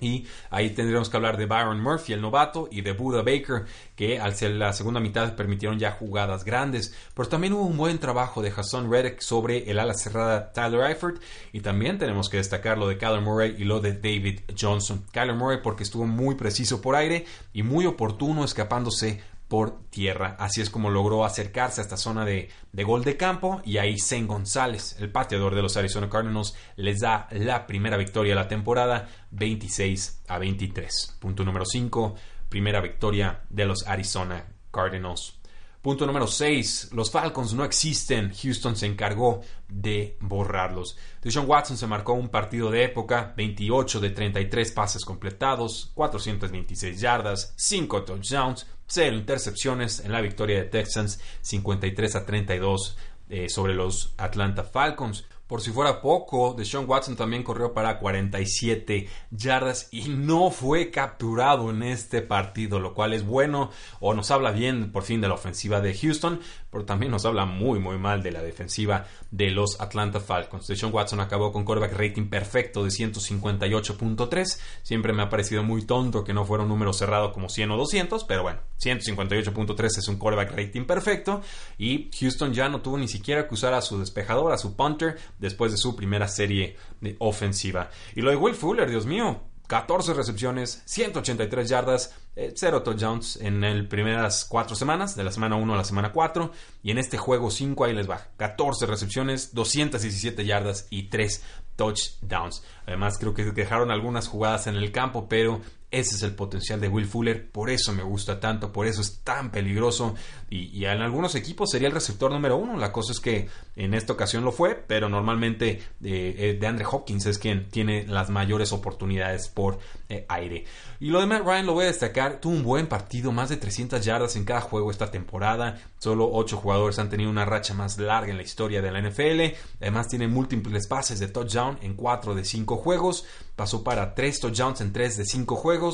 Y 0.00 0.26
ahí 0.50 0.70
tendríamos 0.70 1.08
que 1.08 1.16
hablar 1.16 1.38
de 1.38 1.46
Byron 1.46 1.80
Murphy, 1.80 2.12
el 2.12 2.20
novato, 2.20 2.68
y 2.70 2.82
de 2.82 2.92
Buda 2.92 3.22
Baker, 3.22 3.64
que 3.94 4.20
al 4.20 4.34
ser 4.34 4.50
la 4.50 4.74
segunda 4.74 5.00
mitad 5.00 5.34
permitieron 5.34 5.78
ya 5.78 5.92
jugadas 5.92 6.44
grandes. 6.44 6.94
Pero 7.14 7.28
también 7.28 7.54
hubo 7.54 7.64
un 7.64 7.78
buen 7.78 7.98
trabajo 7.98 8.42
de 8.42 8.52
Hassan 8.54 8.90
Reddick 8.90 9.20
sobre 9.20 9.70
el 9.70 9.78
ala 9.78 9.94
cerrada 9.94 10.52
Tyler 10.52 10.90
Eifert. 10.90 11.22
Y 11.52 11.60
también 11.60 11.98
tenemos 11.98 12.28
que 12.28 12.36
destacar 12.36 12.76
lo 12.76 12.88
de 12.88 12.98
Kyler 12.98 13.22
Murray 13.22 13.54
y 13.56 13.64
lo 13.64 13.80
de 13.80 13.94
David 13.94 14.40
Johnson. 14.58 15.04
Kyler 15.12 15.34
Murray 15.34 15.60
porque 15.62 15.84
estuvo 15.84 16.06
muy 16.06 16.34
preciso 16.34 16.82
por 16.82 16.94
aire 16.94 17.24
y 17.54 17.62
muy 17.62 17.86
oportuno 17.86 18.44
escapándose 18.44 19.22
por 19.48 19.88
tierra. 19.90 20.36
Así 20.38 20.60
es 20.60 20.70
como 20.70 20.90
logró 20.90 21.24
acercarse 21.24 21.80
a 21.80 21.84
esta 21.84 21.96
zona 21.96 22.24
de, 22.24 22.48
gol 22.72 23.04
de 23.04 23.16
campo 23.16 23.60
y 23.64 23.78
ahí 23.78 23.98
Zen 23.98 24.26
González, 24.26 24.96
el 24.98 25.10
pateador 25.10 25.54
de 25.54 25.62
los 25.62 25.76
Arizona 25.76 26.10
Cardinals, 26.10 26.54
les 26.76 27.00
da 27.00 27.28
la 27.30 27.66
primera 27.66 27.96
victoria 27.96 28.34
de 28.34 28.40
la 28.40 28.48
temporada 28.48 29.08
26 29.30 30.24
a 30.28 30.38
23. 30.38 31.16
Punto 31.20 31.44
número 31.44 31.64
5, 31.64 32.14
primera 32.48 32.80
victoria 32.80 33.40
de 33.50 33.66
los 33.66 33.86
Arizona 33.86 34.46
Cardinals. 34.72 35.38
Punto 35.86 36.04
número 36.04 36.26
6. 36.26 36.88
Los 36.94 37.12
Falcons 37.12 37.52
no 37.54 37.64
existen. 37.64 38.32
Houston 38.34 38.74
se 38.74 38.86
encargó 38.86 39.42
de 39.68 40.16
borrarlos. 40.18 40.98
Deshaun 41.22 41.48
Watson 41.48 41.76
se 41.76 41.86
marcó 41.86 42.14
un 42.14 42.28
partido 42.28 42.72
de 42.72 42.82
época. 42.82 43.32
28 43.36 44.00
de 44.00 44.10
33 44.10 44.72
pases 44.72 45.04
completados. 45.04 45.92
426 45.94 47.00
yardas. 47.00 47.54
5 47.54 48.02
touchdowns. 48.02 48.66
0 48.88 49.14
intercepciones 49.14 50.00
en 50.00 50.10
la 50.10 50.20
victoria 50.20 50.56
de 50.56 50.64
Texans. 50.64 51.20
53 51.42 52.16
a 52.16 52.26
32 52.26 52.96
eh, 53.28 53.48
sobre 53.48 53.74
los 53.74 54.12
Atlanta 54.16 54.64
Falcons. 54.64 55.24
Por 55.46 55.60
si 55.60 55.70
fuera 55.70 56.00
poco, 56.00 56.54
Deshaun 56.54 56.88
Watson 56.88 57.14
también 57.14 57.44
corrió 57.44 57.72
para 57.72 58.00
47 58.00 59.08
yardas 59.30 59.88
y 59.92 60.08
no 60.08 60.50
fue 60.50 60.90
capturado 60.90 61.70
en 61.70 61.84
este 61.84 62.20
partido, 62.20 62.80
lo 62.80 62.94
cual 62.94 63.12
es 63.12 63.24
bueno 63.24 63.70
o 64.00 64.12
nos 64.12 64.32
habla 64.32 64.50
bien 64.50 64.90
por 64.90 65.04
fin 65.04 65.20
de 65.20 65.28
la 65.28 65.34
ofensiva 65.34 65.80
de 65.80 65.94
Houston, 65.94 66.40
pero 66.76 66.84
también 66.84 67.10
nos 67.10 67.24
habla 67.24 67.46
muy 67.46 67.78
muy 67.78 67.96
mal 67.96 68.22
de 68.22 68.30
la 68.30 68.42
defensiva 68.42 69.06
de 69.30 69.50
los 69.50 69.80
Atlanta 69.80 70.20
Falcons. 70.20 70.66
Deshaun 70.66 70.92
Watson 70.92 71.20
acabó 71.20 71.50
con 71.50 71.64
quarterback 71.64 71.98
rating 71.98 72.28
perfecto 72.28 72.84
de 72.84 72.90
158.3. 72.90 74.60
Siempre 74.82 75.14
me 75.14 75.22
ha 75.22 75.30
parecido 75.30 75.62
muy 75.62 75.86
tonto 75.86 76.22
que 76.22 76.34
no 76.34 76.44
fuera 76.44 76.64
un 76.64 76.68
número 76.68 76.92
cerrado 76.92 77.32
como 77.32 77.48
100 77.48 77.70
o 77.70 77.78
200, 77.78 78.24
pero 78.24 78.42
bueno, 78.42 78.60
158.3 78.78 79.86
es 79.86 80.08
un 80.08 80.18
quarterback 80.18 80.54
rating 80.54 80.84
perfecto 80.84 81.40
y 81.78 82.10
Houston 82.20 82.52
ya 82.52 82.68
no 82.68 82.82
tuvo 82.82 82.98
ni 82.98 83.08
siquiera 83.08 83.48
que 83.48 83.54
usar 83.54 83.72
a 83.72 83.80
su 83.80 83.98
despejador, 83.98 84.52
a 84.52 84.58
su 84.58 84.76
punter 84.76 85.16
después 85.38 85.72
de 85.72 85.78
su 85.78 85.96
primera 85.96 86.28
serie 86.28 86.76
de 87.00 87.16
ofensiva. 87.20 87.88
Y 88.14 88.20
lo 88.20 88.28
de 88.28 88.36
Will 88.36 88.54
Fuller, 88.54 88.90
Dios 88.90 89.06
mío, 89.06 89.40
14 89.66 90.14
recepciones, 90.14 90.82
183 90.84 91.68
yardas, 91.68 92.14
0 92.34 92.76
eh, 92.76 92.80
touchdowns 92.80 93.36
en 93.36 93.60
las 93.60 93.86
primeras 93.86 94.44
4 94.44 94.76
semanas, 94.76 95.16
de 95.16 95.24
la 95.24 95.32
semana 95.32 95.56
1 95.56 95.74
a 95.74 95.76
la 95.76 95.84
semana 95.84 96.12
4. 96.12 96.52
Y 96.82 96.90
en 96.90 96.98
este 96.98 97.18
juego 97.18 97.50
5 97.50 97.84
ahí 97.84 97.94
les 97.94 98.08
va. 98.08 98.28
14 98.36 98.86
recepciones, 98.86 99.54
217 99.54 100.44
yardas 100.44 100.86
y 100.90 101.04
3 101.04 101.42
touchdowns. 101.76 102.64
Además 102.86 103.18
creo 103.18 103.34
que 103.34 103.44
dejaron 103.44 103.90
algunas 103.90 104.28
jugadas 104.28 104.66
en 104.66 104.76
el 104.76 104.92
campo, 104.92 105.28
pero 105.28 105.60
ese 105.98 106.16
es 106.16 106.22
el 106.22 106.34
potencial 106.34 106.80
de 106.80 106.88
Will 106.88 107.06
Fuller, 107.06 107.50
por 107.50 107.70
eso 107.70 107.92
me 107.92 108.02
gusta 108.02 108.38
tanto, 108.38 108.72
por 108.72 108.86
eso 108.86 109.00
es 109.00 109.20
tan 109.24 109.50
peligroso 109.50 110.14
y, 110.48 110.84
en 110.84 111.00
algunos 111.00 111.34
equipos 111.34 111.70
sería 111.70 111.88
el 111.88 111.94
receptor 111.94 112.30
número 112.30 112.56
uno. 112.56 112.76
La 112.76 112.92
cosa 112.92 113.12
es 113.12 113.18
que 113.18 113.48
en 113.74 113.94
esta 113.94 114.12
ocasión 114.12 114.44
lo 114.44 114.52
fue, 114.52 114.74
pero 114.74 115.08
normalmente 115.08 115.70
eh, 115.70 115.80
eh, 116.02 116.56
de 116.60 116.66
Andre 116.66 116.86
Hopkins 116.88 117.26
es 117.26 117.38
quien 117.38 117.68
tiene 117.68 118.06
las 118.06 118.30
mayores 118.30 118.72
oportunidades 118.72 119.48
por 119.48 119.78
eh, 120.08 120.24
aire. 120.28 120.64
Y 121.00 121.08
lo 121.08 121.20
de 121.20 121.26
Matt 121.26 121.44
Ryan 121.44 121.66
lo 121.66 121.74
voy 121.74 121.84
a 121.84 121.88
destacar, 121.88 122.40
tuvo 122.40 122.54
un 122.54 122.62
buen 122.62 122.86
partido, 122.86 123.32
más 123.32 123.48
de 123.48 123.56
300 123.56 124.04
yardas 124.04 124.36
en 124.36 124.44
cada 124.44 124.60
juego 124.60 124.90
esta 124.90 125.10
temporada. 125.10 125.80
Solo 125.98 126.30
8 126.32 126.58
jugadores 126.58 126.98
han 126.98 127.10
tenido 127.10 127.30
una 127.30 127.44
racha 127.44 127.74
más 127.74 127.98
larga 127.98 128.30
en 128.30 128.36
la 128.36 128.44
historia 128.44 128.80
de 128.80 128.92
la 128.92 129.00
NFL. 129.00 129.56
Además 129.80 130.08
tiene 130.08 130.28
múltiples 130.28 130.86
pases 130.86 131.18
de 131.18 131.28
touchdown 131.28 131.78
en 131.82 131.94
4 131.94 132.34
de 132.34 132.44
5 132.44 132.76
juegos. 132.76 133.24
Pasó 133.56 133.82
para 133.82 134.14
3 134.14 134.40
touchdowns 134.40 134.80
en 134.80 134.92
3 134.92 135.16
de 135.16 135.24
5 135.24 135.56
juegos 135.56 135.85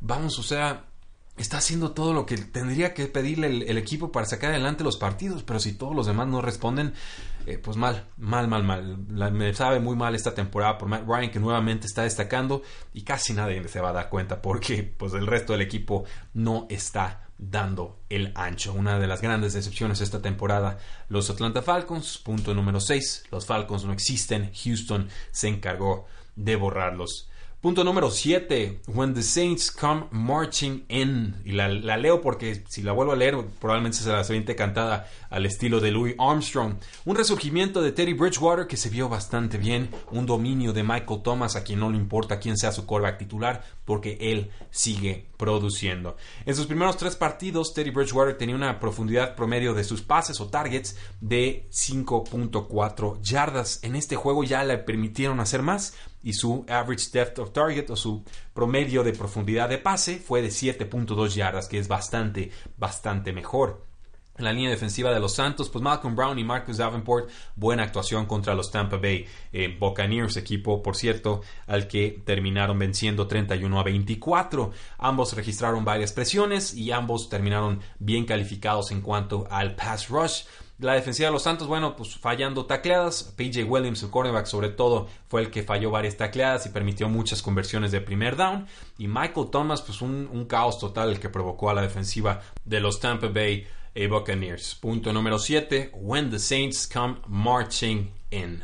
Vamos, 0.00 0.38
o 0.38 0.42
sea, 0.42 0.84
está 1.36 1.58
haciendo 1.58 1.92
todo 1.92 2.12
lo 2.12 2.26
que 2.26 2.36
tendría 2.36 2.92
que 2.92 3.06
pedirle 3.06 3.46
el, 3.46 3.78
equipo 3.78 4.12
para 4.12 4.26
sacar 4.26 4.50
adelante 4.50 4.84
los 4.84 4.96
partidos, 4.96 5.42
pero 5.42 5.58
si 5.58 5.72
todos 5.72 5.94
los 5.94 6.06
demás 6.06 6.28
no 6.28 6.42
responden, 6.42 6.92
eh, 7.46 7.58
pues 7.58 7.76
mal, 7.76 8.06
mal, 8.18 8.46
mal, 8.48 8.62
mal. 8.62 9.32
me 9.32 9.54
sabe 9.54 9.80
muy 9.80 9.96
mal 9.96 10.14
esta 10.14 10.34
temporada 10.34 10.76
por 10.76 10.88
Matt 10.88 11.06
Ryan, 11.06 11.30
que 11.30 11.40
nuevamente 11.40 11.86
está 11.86 12.02
destacando 12.02 12.62
y 12.92 13.02
casi 13.02 13.32
nadie 13.32 13.66
se 13.68 13.80
va 13.80 13.90
a 13.90 13.94
dar 13.94 14.10
cuenta 14.10 14.42
porque 14.42 14.82
pues 14.82 15.14
el 15.14 15.26
resto 15.26 15.52
del 15.52 15.62
equipo 15.62 16.04
no 16.34 16.66
está 16.68 17.28
dando 17.38 18.00
el 18.10 18.32
ancho. 18.34 18.74
Una 18.74 18.98
de 18.98 19.06
las 19.06 19.22
grandes 19.22 19.54
decepciones 19.54 20.02
esta 20.02 20.20
temporada, 20.20 20.78
los 21.08 21.30
Atlanta 21.30 21.62
Falcons, 21.62 22.18
punto 22.18 22.54
número 22.54 22.80
6, 22.80 23.24
los 23.30 23.46
Falcons 23.46 23.84
no 23.84 23.94
existen, 23.94 24.52
Houston 24.52 25.08
se 25.30 25.48
encargó 25.48 26.06
de 26.36 26.56
borrarlos. 26.56 27.29
Punto 27.60 27.84
número 27.84 28.10
7. 28.10 28.80
When 28.86 29.12
the 29.12 29.20
Saints 29.20 29.70
come 29.70 30.06
marching 30.10 30.82
in. 30.88 31.34
Y 31.44 31.52
la, 31.52 31.68
leo 31.68 32.22
porque 32.22 32.64
si 32.66 32.80
la 32.80 32.92
vuelvo 32.92 33.12
a 33.12 33.16
leer 33.16 33.36
probablemente 33.60 33.98
se 33.98 34.08
la 34.08 34.24
siente 34.24 34.56
cantada 34.56 35.10
al 35.28 35.44
estilo 35.44 35.78
de 35.78 35.90
Louis 35.90 36.14
Armstrong. 36.18 36.76
Un 37.04 37.16
resurgimiento 37.16 37.82
de 37.82 37.92
Teddy 37.92 38.14
Bridgewater 38.14 38.66
que 38.66 38.78
se 38.78 38.88
vio 38.88 39.10
bastante 39.10 39.58
bien. 39.58 39.90
Un 40.10 40.24
dominio 40.24 40.72
de 40.72 40.82
Michael 40.82 41.20
Thomas 41.22 41.54
a 41.54 41.62
quien 41.62 41.80
no 41.80 41.90
le 41.90 41.98
importa 41.98 42.40
quién 42.40 42.56
sea 42.56 42.72
su 42.72 42.86
quarterback 42.86 43.18
titular 43.18 43.62
porque 43.84 44.16
él 44.22 44.50
sigue 44.70 45.26
produciendo. 45.36 46.16
En 46.46 46.54
sus 46.54 46.64
primeros 46.64 46.96
tres 46.96 47.14
partidos 47.14 47.74
Teddy 47.74 47.90
Bridgewater 47.90 48.38
tenía 48.38 48.54
una 48.54 48.80
profundidad 48.80 49.34
promedio 49.36 49.74
de 49.74 49.84
sus 49.84 50.00
pases 50.00 50.40
o 50.40 50.48
targets 50.48 50.96
de 51.20 51.68
5.4 51.70 53.20
yardas. 53.20 53.80
En 53.82 53.96
este 53.96 54.16
juego 54.16 54.44
ya 54.44 54.64
le 54.64 54.78
permitieron 54.78 55.40
hacer 55.40 55.60
más 55.60 55.94
y 56.22 56.32
su 56.32 56.64
average 56.68 57.10
depth 57.12 57.38
of 57.38 57.52
target 57.52 57.90
o 57.90 57.96
su 57.96 58.24
promedio 58.52 59.02
de 59.02 59.12
profundidad 59.12 59.68
de 59.68 59.78
pase 59.78 60.18
fue 60.18 60.42
de 60.42 60.48
7.2 60.48 61.34
yardas, 61.34 61.68
que 61.68 61.78
es 61.78 61.88
bastante, 61.88 62.50
bastante 62.76 63.32
mejor. 63.32 63.90
En 64.40 64.44
la 64.46 64.54
línea 64.54 64.70
defensiva 64.70 65.12
de 65.12 65.20
los 65.20 65.34
Santos, 65.34 65.68
pues 65.68 65.84
Malcolm 65.84 66.16
Brown 66.16 66.38
y 66.38 66.44
Marcus 66.44 66.78
Davenport, 66.78 67.28
buena 67.56 67.82
actuación 67.82 68.24
contra 68.24 68.54
los 68.54 68.70
Tampa 68.70 68.96
Bay 68.96 69.26
eh, 69.52 69.76
Buccaneers, 69.78 70.38
equipo, 70.38 70.82
por 70.82 70.96
cierto, 70.96 71.42
al 71.66 71.86
que 71.86 72.22
terminaron 72.24 72.78
venciendo 72.78 73.26
31 73.26 73.78
a 73.78 73.82
24. 73.82 74.70
Ambos 74.96 75.34
registraron 75.34 75.84
varias 75.84 76.14
presiones 76.14 76.72
y 76.72 76.90
ambos 76.90 77.28
terminaron 77.28 77.80
bien 77.98 78.24
calificados 78.24 78.92
en 78.92 79.02
cuanto 79.02 79.46
al 79.50 79.74
pass 79.74 80.08
rush. 80.08 80.44
La 80.80 80.94
defensiva 80.94 81.28
de 81.28 81.32
los 81.34 81.42
Santos, 81.42 81.68
bueno, 81.68 81.94
pues 81.94 82.16
fallando 82.16 82.64
tacleadas. 82.64 83.34
PJ 83.36 83.64
Williams, 83.64 84.02
el 84.02 84.08
cornerback, 84.08 84.46
sobre 84.46 84.70
todo, 84.70 85.08
fue 85.28 85.42
el 85.42 85.50
que 85.50 85.62
falló 85.62 85.90
varias 85.90 86.16
tacleadas 86.16 86.64
y 86.64 86.70
permitió 86.70 87.08
muchas 87.10 87.42
conversiones 87.42 87.92
de 87.92 88.00
primer 88.00 88.34
down. 88.34 88.66
Y 88.96 89.06
Michael 89.06 89.50
Thomas, 89.52 89.82
pues 89.82 90.00
un, 90.00 90.46
caos 90.48 90.78
total 90.78 91.10
el 91.10 91.20
que 91.20 91.28
provocó 91.28 91.68
a 91.68 91.74
la 91.74 91.82
defensiva 91.82 92.40
de 92.64 92.80
los 92.80 92.98
Tampa 92.98 93.28
Bay 93.28 93.66
Buccaneers. 94.08 94.74
Punto 94.76 95.12
número 95.12 95.38
7, 95.38 95.90
When 95.94 96.30
the 96.30 96.38
Saints 96.38 96.88
Come 96.90 97.18
Marching 97.26 98.10
In. 98.30 98.62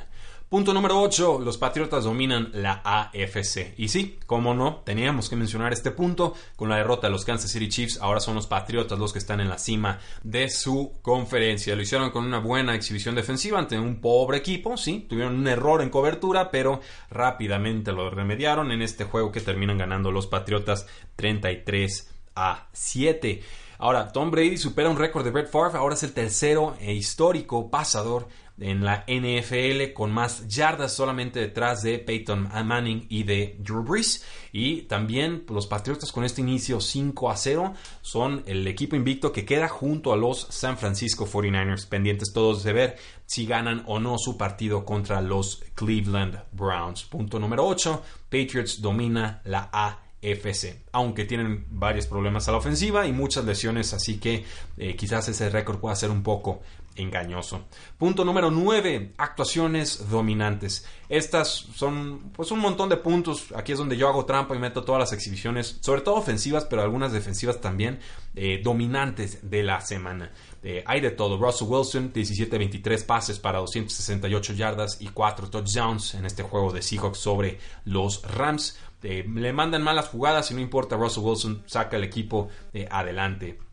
Punto 0.57 0.73
número 0.73 0.99
8, 1.03 1.41
los 1.41 1.59
Patriotas 1.59 2.05
dominan 2.05 2.49
la 2.55 2.81
AFC. 2.83 3.75
Y 3.77 3.89
sí, 3.89 4.19
como 4.25 4.55
no, 4.55 4.77
teníamos 4.87 5.29
que 5.29 5.37
mencionar 5.37 5.75
este 5.75 5.91
punto. 5.91 6.33
Con 6.57 6.71
la 6.71 6.77
derrota 6.77 7.09
de 7.09 7.11
los 7.11 7.27
Kansas 7.27 7.51
City 7.51 7.69
Chiefs, 7.69 7.99
ahora 8.01 8.21
son 8.21 8.37
los 8.37 8.47
Patriotas 8.47 8.99
los 8.99 9.13
que 9.13 9.19
están 9.19 9.41
en 9.41 9.51
la 9.51 9.59
cima 9.59 9.99
de 10.23 10.49
su 10.49 10.95
conferencia. 11.03 11.77
Lo 11.77 11.83
hicieron 11.83 12.11
con 12.11 12.25
una 12.25 12.39
buena 12.39 12.75
exhibición 12.75 13.15
defensiva 13.15 13.59
ante 13.59 13.79
un 13.79 14.01
pobre 14.01 14.39
equipo, 14.39 14.79
sí, 14.79 15.05
tuvieron 15.07 15.35
un 15.35 15.47
error 15.47 15.83
en 15.83 15.91
cobertura, 15.91 16.51
pero 16.51 16.81
rápidamente 17.11 17.93
lo 17.93 18.09
remediaron 18.09 18.73
en 18.73 18.81
este 18.81 19.05
juego 19.05 19.31
que 19.31 19.43
terminan 19.43 19.77
ganando 19.77 20.11
los 20.11 20.27
Patriotas 20.27 20.87
33 21.17 22.11
a 22.35 22.69
7. 22.73 23.43
Ahora, 23.79 24.11
Tom 24.11 24.31
Brady 24.31 24.57
supera 24.57 24.89
un 24.89 24.97
récord 24.97 25.23
de 25.23 25.33
Brett 25.33 25.51
Favre, 25.51 25.77
ahora 25.77 25.97
es 25.97 26.03
el 26.03 26.15
tercero 26.15 26.77
e 26.81 26.95
histórico 26.95 27.71
pasador 27.71 28.27
en 28.59 28.85
la 28.85 29.05
NFL 29.07 29.93
con 29.93 30.11
más 30.13 30.49
yardas 30.49 30.95
solamente 30.95 31.41
detrás 31.41 31.83
de 31.83 31.99
Peyton 31.99 32.49
Manning 32.65 33.07
y 33.09 33.25
de 33.25 33.57
Drew 33.59 33.83
Brees. 33.83 34.25
Y 34.53 34.83
también 34.83 35.45
los 35.49 35.67
Patriotas 35.67 36.13
con 36.13 36.25
este 36.25 36.41
inicio 36.41 36.81
5 36.81 37.31
a 37.31 37.37
0 37.37 37.75
son 38.01 38.43
el 38.47 38.67
equipo 38.67 38.97
invicto 38.97 39.33
que 39.33 39.45
queda 39.45 39.69
junto 39.69 40.13
a 40.13 40.17
los 40.17 40.47
San 40.51 40.79
Francisco 40.79 41.27
49ers, 41.27 41.89
pendientes 41.89 42.33
todos 42.33 42.65
de 42.65 42.73
ver 42.73 42.97
si 43.27 43.47
ganan 43.47 43.83
o 43.87 43.99
no 43.99 44.17
su 44.19 44.39
partido 44.39 44.85
contra 44.85 45.21
los 45.21 45.63
Cleveland 45.75 46.39
Browns. 46.53 47.05
Punto 47.05 47.39
número 47.39 47.67
8, 47.67 48.03
Patriots 48.31 48.81
domina 48.81 49.43
la 49.45 49.69
A 49.73 50.01
FC, 50.23 50.83
aunque 50.93 51.25
tienen 51.25 51.67
varios 51.71 52.07
problemas 52.07 52.49
a 52.49 52.53
la 52.53 52.59
ofensiva 52.59 53.07
y 53.07 53.13
muchas 53.13 53.45
lesiones, 53.45 53.93
así 53.93 54.19
que 54.19 54.45
eh, 54.77 54.97
quizás 54.97 55.29
ese 55.29 55.51
récord 55.51 55.79
pueda 55.79 55.95
ser 55.95 56.11
un 56.11 56.23
poco 56.23 56.63
engañoso. 56.97 57.65
Punto 57.99 58.25
número 58.25 58.51
9, 58.51 59.15
actuaciones 59.17 60.09
dominantes. 60.11 60.87
Estas 61.09 61.67
son 61.75 62.33
pues 62.35 62.51
un 62.51 62.59
montón 62.59 62.89
de 62.89 62.97
puntos. 62.97 63.53
Aquí 63.55 63.73
es 63.73 63.79
donde 63.79 63.97
yo 63.97 64.09
hago 64.09 64.25
trampa 64.25 64.57
y 64.57 64.59
meto 64.59 64.85
todas 64.85 64.99
las 64.99 65.13
exhibiciones, 65.13 65.79
sobre 65.81 66.01
todo 66.01 66.17
ofensivas, 66.17 66.65
pero 66.65 66.83
algunas 66.83 67.13
defensivas 67.13 67.61
también, 67.61 68.01
eh, 68.35 68.61
dominantes 68.63 69.49
de 69.49 69.63
la 69.63 69.81
semana. 69.81 70.33
Eh, 70.63 70.83
hay 70.87 71.01
de 71.01 71.11
todo. 71.11 71.39
Russell 71.39 71.69
Wilson, 71.69 72.13
17-23 72.13 73.05
pases 73.05 73.39
para 73.39 73.59
268 73.59 74.53
yardas 74.55 75.01
y 75.01 75.09
4 75.09 75.49
touchdowns 75.49 76.15
en 76.15 76.27
este 76.27 76.43
juego 76.43 76.73
de 76.73 76.83
Seahawks 76.83 77.19
sobre 77.19 77.59
los 77.85 78.23
Rams. 78.23 78.79
Eh, 79.03 79.25
le 79.33 79.53
mandan 79.53 79.83
malas 79.83 80.09
jugadas 80.09 80.51
y 80.51 80.55
no 80.55 80.61
importa, 80.61 80.97
Russell 80.97 81.23
Wilson 81.23 81.63
saca 81.67 81.97
el 81.97 82.05
equipo 82.05 82.49
adelante 82.91 83.66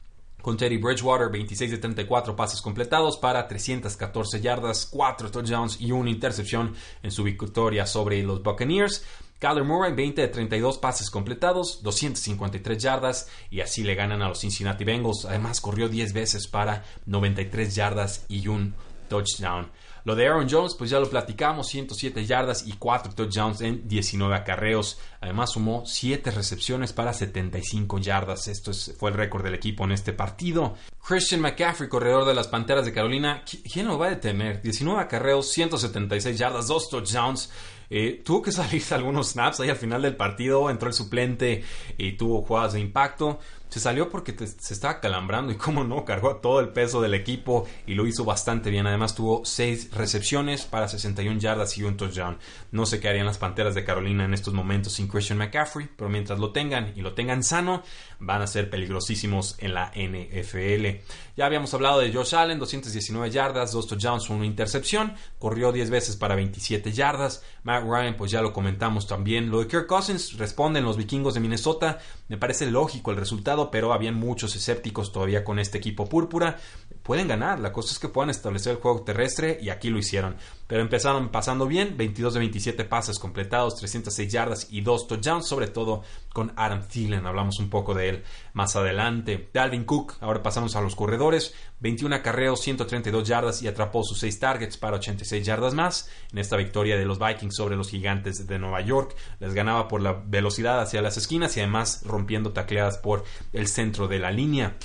con 0.44 0.58
Teddy 0.58 0.76
Bridgewater, 0.76 1.30
26 1.30 1.72
de 1.72 1.78
34 1.78 2.36
pases 2.36 2.62
completados 2.62 3.16
para 3.16 3.48
314 3.48 4.42
yardas, 4.42 4.86
4 4.92 5.32
touchdowns 5.32 5.80
y 5.80 5.94
una 5.94 6.10
intercepción 6.10 6.76
en 7.02 7.12
su 7.12 7.24
victoria 7.24 7.86
sobre 7.86 8.22
los 8.24 8.44
Buccaneers. 8.44 9.06
Kyler 9.40 9.64
Murray, 9.64 9.94
20 9.94 10.22
de 10.22 10.28
32 10.28 10.80
pases 10.80 11.10
completados, 11.10 11.82
253 11.82 12.78
yardas 12.78 13.30
y 13.50 13.62
así 13.62 13.84
le 13.84 13.96
ganan 13.96 14.22
a 14.22 14.28
los 14.28 14.42
Cincinnati 14.42 14.84
Bengals. 14.84 15.24
Además, 15.24 15.62
corrió 15.62 15.88
10 15.88 16.12
veces 16.12 16.48
para 16.48 16.84
93 17.06 17.74
yardas 17.74 18.26
y 18.28 18.50
un 18.50 18.76
touchdown. 19.08 19.72
Lo 20.06 20.16
de 20.16 20.28
Aaron 20.28 20.48
Jones, 20.50 20.76
pues 20.76 20.90
ya 20.90 21.00
lo 21.00 21.10
platicamos, 21.10 21.68
107 21.70 22.26
yardas 22.26 22.68
y 22.68 22.74
4 22.74 23.14
touchdowns 23.14 23.62
en 23.62 23.88
19 23.88 24.36
acarreos. 24.36 25.00
Además 25.22 25.52
sumó 25.52 25.84
7 25.86 26.30
recepciones 26.32 26.92
para 26.92 27.14
75 27.14 28.00
yardas. 28.00 28.50
Esto 28.50 28.72
fue 28.74 29.12
el 29.12 29.18
récord 29.18 29.44
del 29.44 29.56
equipo 29.56 29.86
en 29.86 29.94
este 29.94 30.12
partido. 30.12 30.76
Christian 31.06 31.40
McCaffrey, 31.42 31.88
corredor 31.88 32.26
de 32.26 32.34
las 32.34 32.48
Panteras 32.48 32.86
de 32.86 32.94
Carolina, 32.94 33.44
¿quién 33.46 33.88
lo 33.88 33.98
va 33.98 34.08
a 34.08 34.12
detener? 34.12 34.62
19 34.62 35.02
acarreos, 35.02 35.50
176 35.52 36.38
yardas, 36.38 36.68
2 36.68 36.90
touchdowns. 36.90 37.50
Eh, 37.96 38.24
tuvo 38.26 38.42
que 38.42 38.52
salir 38.52 38.82
algunos 38.90 39.34
snaps 39.34 39.60
ahí 39.60 39.70
al 39.70 39.76
final 39.76 40.02
del 40.02 40.16
partido, 40.16 40.72
entró 40.72 40.88
el 40.88 40.96
suplente 40.96 41.64
y 41.96 42.14
tuvo 42.14 42.42
jugadas 42.42 42.74
de 42.74 42.80
impacto. 42.80 43.40
Se 43.70 43.80
salió 43.80 44.10
porque 44.10 44.36
se 44.36 44.74
estaba 44.74 45.00
calambrando 45.00 45.52
y 45.52 45.56
como 45.58 45.84
no, 45.84 46.04
cargó 46.04 46.38
todo 46.38 46.60
el 46.60 46.70
peso 46.70 47.02
del 47.02 47.14
equipo 47.14 47.68
y 47.86 47.94
lo 47.94 48.08
hizo 48.08 48.26
bastante 48.26 48.72
bien. 48.72 48.88
Además 48.88 49.14
tuvo 49.14 49.46
6 49.46 49.92
recepciones 49.92 50.66
para 50.66 50.88
61 50.88 51.40
yardas 51.40 51.78
y 51.78 51.84
un 51.84 51.96
touchdown. 51.96 52.40
No 52.72 52.88
sé 52.88 53.00
qué 53.00 53.10
harían 53.10 53.28
las 53.28 53.38
Panteras 53.38 53.76
de 53.76 53.84
Carolina 53.84 54.26
en 54.26 54.34
estos 54.34 54.56
momentos 54.56 54.94
sin 54.94 55.08
Christian 55.08 55.38
McCaffrey, 55.38 55.88
pero 55.96 56.10
mientras 56.10 56.40
lo 56.40 56.52
tengan 56.52 56.94
y 56.96 57.02
lo 57.02 57.14
tengan 57.14 57.44
sano, 57.44 57.84
van 58.26 58.42
a 58.42 58.48
ser 58.48 58.70
peligrosísimos 58.70 59.56
en 59.60 59.74
la 59.74 59.92
NFL. 59.96 61.02
Ya 61.36 61.46
habíamos 61.46 61.74
hablado 61.74 62.00
de 62.00 62.14
Josh 62.14 62.36
Allen, 62.36 62.60
219 62.60 63.30
yardas, 63.32 63.72
2 63.72 63.88
touchdowns, 63.88 64.30
una 64.30 64.46
intercepción, 64.46 65.16
corrió 65.40 65.72
10 65.72 65.90
veces 65.90 66.16
para 66.16 66.36
27 66.36 66.92
yardas. 66.92 67.44
Matt 67.64 67.84
Ryan, 67.84 68.16
pues 68.16 68.32
ya 68.32 68.42
lo 68.42 68.54
comentamos 68.54 69.08
también. 69.08 69.50
Lo 69.50 69.60
de 69.60 69.68
Kirk 69.68 69.88
Cousins, 69.88 70.38
responden 70.38 70.84
los 70.84 70.96
vikingos 70.96 71.34
de 71.34 71.40
Minnesota. 71.40 72.00
Me 72.30 72.38
parece 72.38 72.70
lógico 72.70 73.12
el 73.12 73.18
resultado, 73.18 73.72
pero 73.72 73.94
habían 73.94 74.16
muchos 74.16 74.56
escépticos 74.56 75.12
todavía 75.12 75.44
con 75.44 75.60
este 75.60 75.78
equipo 75.80 76.08
púrpura. 76.08 76.60
Pueden 77.02 77.28
ganar, 77.28 77.60
la 77.60 77.74
cosa 77.74 77.92
es 77.92 78.00
que 78.00 78.08
puedan 78.08 78.30
establecer 78.30 78.74
el 78.74 78.82
juego 78.82 79.04
terrestre 79.04 79.58
y 79.62 79.70
aquí 79.70 79.90
lo 79.90 79.98
hicieron. 79.98 80.38
Pero 80.68 80.82
empezaron 80.82 81.30
pasando 81.30 81.68
bien, 81.68 81.98
22 81.98 82.36
de 82.36 82.40
27 82.40 82.86
pases 82.86 83.20
completados, 83.20 83.76
306 83.76 84.32
yardas 84.32 84.68
y 84.70 84.82
2 84.82 85.08
touchdowns, 85.08 85.48
sobre 85.48 85.68
todo 85.68 86.04
con 86.32 86.54
Adam 86.56 86.88
Thielen, 86.88 87.26
hablamos 87.26 87.60
un 87.60 87.70
poco 87.70 87.94
de 87.94 88.10
él 88.10 88.13
más 88.54 88.76
adelante. 88.76 89.50
Dalvin 89.54 89.86
Cook, 89.86 90.18
ahora 90.22 90.44
pasamos 90.44 90.76
a 90.76 90.82
los 90.82 90.96
corredores, 90.96 91.56
21 91.80 92.16
acarreos, 92.16 92.62
132 92.62 93.28
yardas 93.28 93.62
y 93.64 93.68
atrapó 93.68 94.04
sus 94.04 94.20
6 94.20 94.40
targets 94.40 94.78
para 94.78 94.98
86 94.98 95.46
yardas 95.46 95.74
más. 95.74 96.10
En 96.32 96.40
esta 96.40 96.58
victoria 96.58 96.98
de 96.98 97.06
los 97.06 97.20
Vikings 97.20 97.56
sobre 97.56 97.76
los 97.76 97.90
gigantes 97.90 98.48
de 98.48 98.60
Nueva 98.60 98.82
York, 98.82 99.16
les 99.40 99.54
ganaba 99.54 99.88
por 99.88 100.02
la 100.02 100.14
velocidad 100.26 100.80
hacia 100.80 101.02
las 101.02 101.18
esquinas 101.18 101.56
y 101.58 101.62
además 101.62 102.04
rompiendo 102.06 102.52
tacleadas 102.52 102.98
por 102.98 103.24
el 103.52 103.68
centro 103.68 104.08
de 104.08 104.20
la 104.20 104.32
línea. 104.32 104.76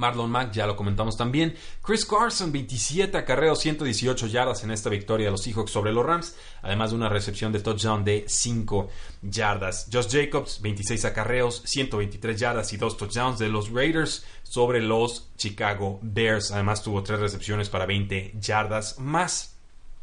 Marlon 0.00 0.30
Mack, 0.30 0.52
ya 0.52 0.66
lo 0.66 0.74
comentamos 0.74 1.16
también. 1.16 1.54
Chris 1.82 2.04
Carson, 2.04 2.50
27 2.50 3.16
acarreos, 3.16 3.60
118 3.60 4.26
yardas 4.26 4.64
en 4.64 4.70
esta 4.70 4.88
victoria 4.88 5.26
de 5.26 5.30
los 5.30 5.42
Seahawks 5.42 5.70
sobre 5.70 5.92
los 5.92 6.04
Rams, 6.04 6.34
además 6.62 6.90
de 6.90 6.96
una 6.96 7.08
recepción 7.08 7.52
de 7.52 7.60
touchdown 7.60 8.02
de 8.02 8.24
5 8.26 8.88
yardas. 9.22 9.88
Josh 9.92 10.08
Jacobs, 10.10 10.60
26 10.62 11.04
acarreos, 11.04 11.62
123 11.66 12.40
yardas 12.40 12.72
y 12.72 12.78
2 12.78 12.96
touchdowns 12.96 13.38
de 13.38 13.48
los 13.48 13.70
Raiders 13.70 14.24
sobre 14.42 14.80
los 14.80 15.28
Chicago 15.36 16.00
Bears. 16.02 16.50
Además 16.50 16.82
tuvo 16.82 17.02
3 17.02 17.20
recepciones 17.20 17.68
para 17.68 17.84
20 17.86 18.34
yardas 18.40 18.98
más. 18.98 19.54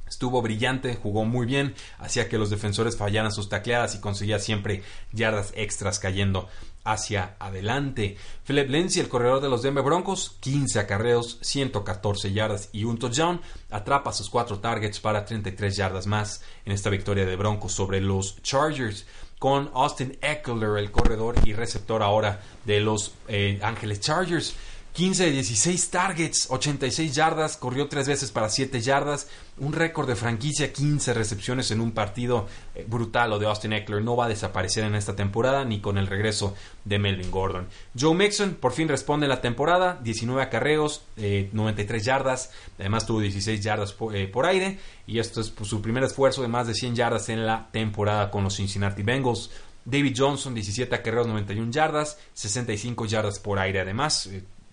Estuvo 0.08 0.42
brillante, 0.42 0.96
jugó 0.96 1.26
muy 1.26 1.46
bien, 1.46 1.76
hacía 1.98 2.30
que 2.30 2.38
los 2.38 2.50
defensores 2.50 2.96
fallaran 2.96 3.34
sus 3.34 3.50
tacleadas 3.50 3.94
y 3.96 4.00
conseguía 4.00 4.40
siempre 4.40 4.82
yardas 5.12 5.52
extras 5.56 6.00
cayendo 6.00 6.48
hacia 6.88 7.36
adelante. 7.40 8.18
Philip 8.46 8.70
Lindsay, 8.70 9.02
el 9.02 9.10
corredor 9.10 9.42
de 9.42 9.50
los 9.50 9.62
Denver 9.62 9.84
Broncos, 9.84 10.38
15 10.40 10.80
acarreos, 10.80 11.38
114 11.42 12.32
yardas 12.32 12.70
y 12.72 12.86
un 12.86 12.98
touchdown, 12.98 13.42
atrapa 13.70 14.14
sus 14.14 14.30
cuatro 14.30 14.60
targets 14.60 15.00
para 15.00 15.26
33 15.26 15.76
yardas 15.76 16.08
más 16.08 16.42
en 16.66 16.72
esta 16.72 16.90
victoria 16.90 17.26
de 17.26 17.36
Broncos 17.36 17.74
sobre 17.74 18.00
los 18.00 18.42
Chargers. 18.42 19.06
Con 19.38 19.70
Austin 19.76 20.18
Eckler, 20.22 20.80
el 20.80 20.90
corredor 20.90 21.36
y 21.44 21.54
receptor 21.54 22.02
ahora 22.02 22.42
de 22.66 22.80
los 22.80 23.14
eh, 23.28 23.60
Ángeles 23.62 24.00
Chargers. 24.00 24.56
15 24.98 25.26
de 25.26 25.32
16 25.32 25.92
targets, 25.92 26.48
86 26.50 27.14
yardas, 27.14 27.56
corrió 27.56 27.88
tres 27.88 28.08
veces 28.08 28.32
para 28.32 28.50
7 28.50 28.82
yardas, 28.82 29.28
un 29.60 29.72
récord 29.72 30.08
de 30.08 30.16
franquicia, 30.16 30.74
15 30.74 31.14
recepciones 31.14 31.70
en 31.70 31.82
un 31.82 31.92
partido 31.92 32.48
eh, 32.74 32.84
brutal 32.90 33.30
lo 33.30 33.38
de 33.38 33.46
Austin 33.46 33.74
Eckler. 33.74 34.02
No 34.02 34.16
va 34.16 34.26
a 34.26 34.30
desaparecer 34.30 34.86
en 34.86 34.96
esta 34.96 35.16
temporada 35.16 35.66
ni 35.66 35.82
con 35.82 36.00
el 36.00 36.08
regreso 36.08 36.56
de 36.84 36.98
Melvin 36.98 37.30
Gordon. 37.30 37.68
Joe 37.96 38.16
Mixon 38.16 38.56
por 38.56 38.72
fin 38.72 38.88
responde 38.88 39.28
la 39.28 39.40
temporada, 39.40 40.00
19 40.02 40.42
acarreos, 40.42 41.04
93 41.16 42.02
eh, 42.02 42.04
yardas, 42.04 42.52
además 42.80 43.06
tuvo 43.06 43.20
16 43.20 43.62
yardas 43.62 43.96
eh, 44.16 44.26
por, 44.26 44.48
aire 44.48 44.80
y 45.06 45.20
esto 45.20 45.42
es 45.42 45.52
pues, 45.52 45.70
su 45.70 45.80
primer 45.80 46.06
esfuerzo 46.06 46.42
de 46.42 46.48
más 46.48 46.66
de 46.66 46.74
100 46.74 46.96
yardas 46.96 47.30
en 47.30 47.46
la 47.46 47.70
temporada 47.72 48.32
con 48.32 48.44
los 48.44 48.56
Cincinnati 48.56 49.04
Bengals. 49.04 49.52
David 49.86 50.16
Johnson, 50.18 50.56
17 50.56 50.96
acarreos, 50.96 51.28
91 51.28 51.72
yardas, 51.72 52.18
65 52.34 53.06
yardas 53.06 53.38
por 53.38 53.60
aire 53.60 53.82
además 53.82 54.28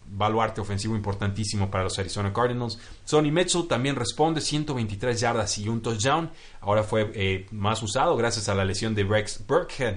baluarte 0.06 0.60
ofensivo 0.60 0.94
importantísimo 0.96 1.70
para 1.70 1.84
los 1.84 1.98
Arizona 1.98 2.32
Cardinals. 2.32 2.78
Sonny 3.04 3.30
Mitchell 3.30 3.66
también 3.66 3.96
responde 3.96 4.40
123 4.40 5.18
yardas 5.18 5.58
y 5.58 5.68
un 5.68 5.82
touchdown. 5.82 6.30
Ahora 6.60 6.82
fue 6.82 7.10
eh, 7.14 7.46
más 7.50 7.82
usado 7.82 8.16
gracias 8.16 8.48
a 8.48 8.54
la 8.54 8.64
lesión 8.64 8.94
de 8.94 9.04
Rex 9.04 9.46
Burkhead. 9.46 9.96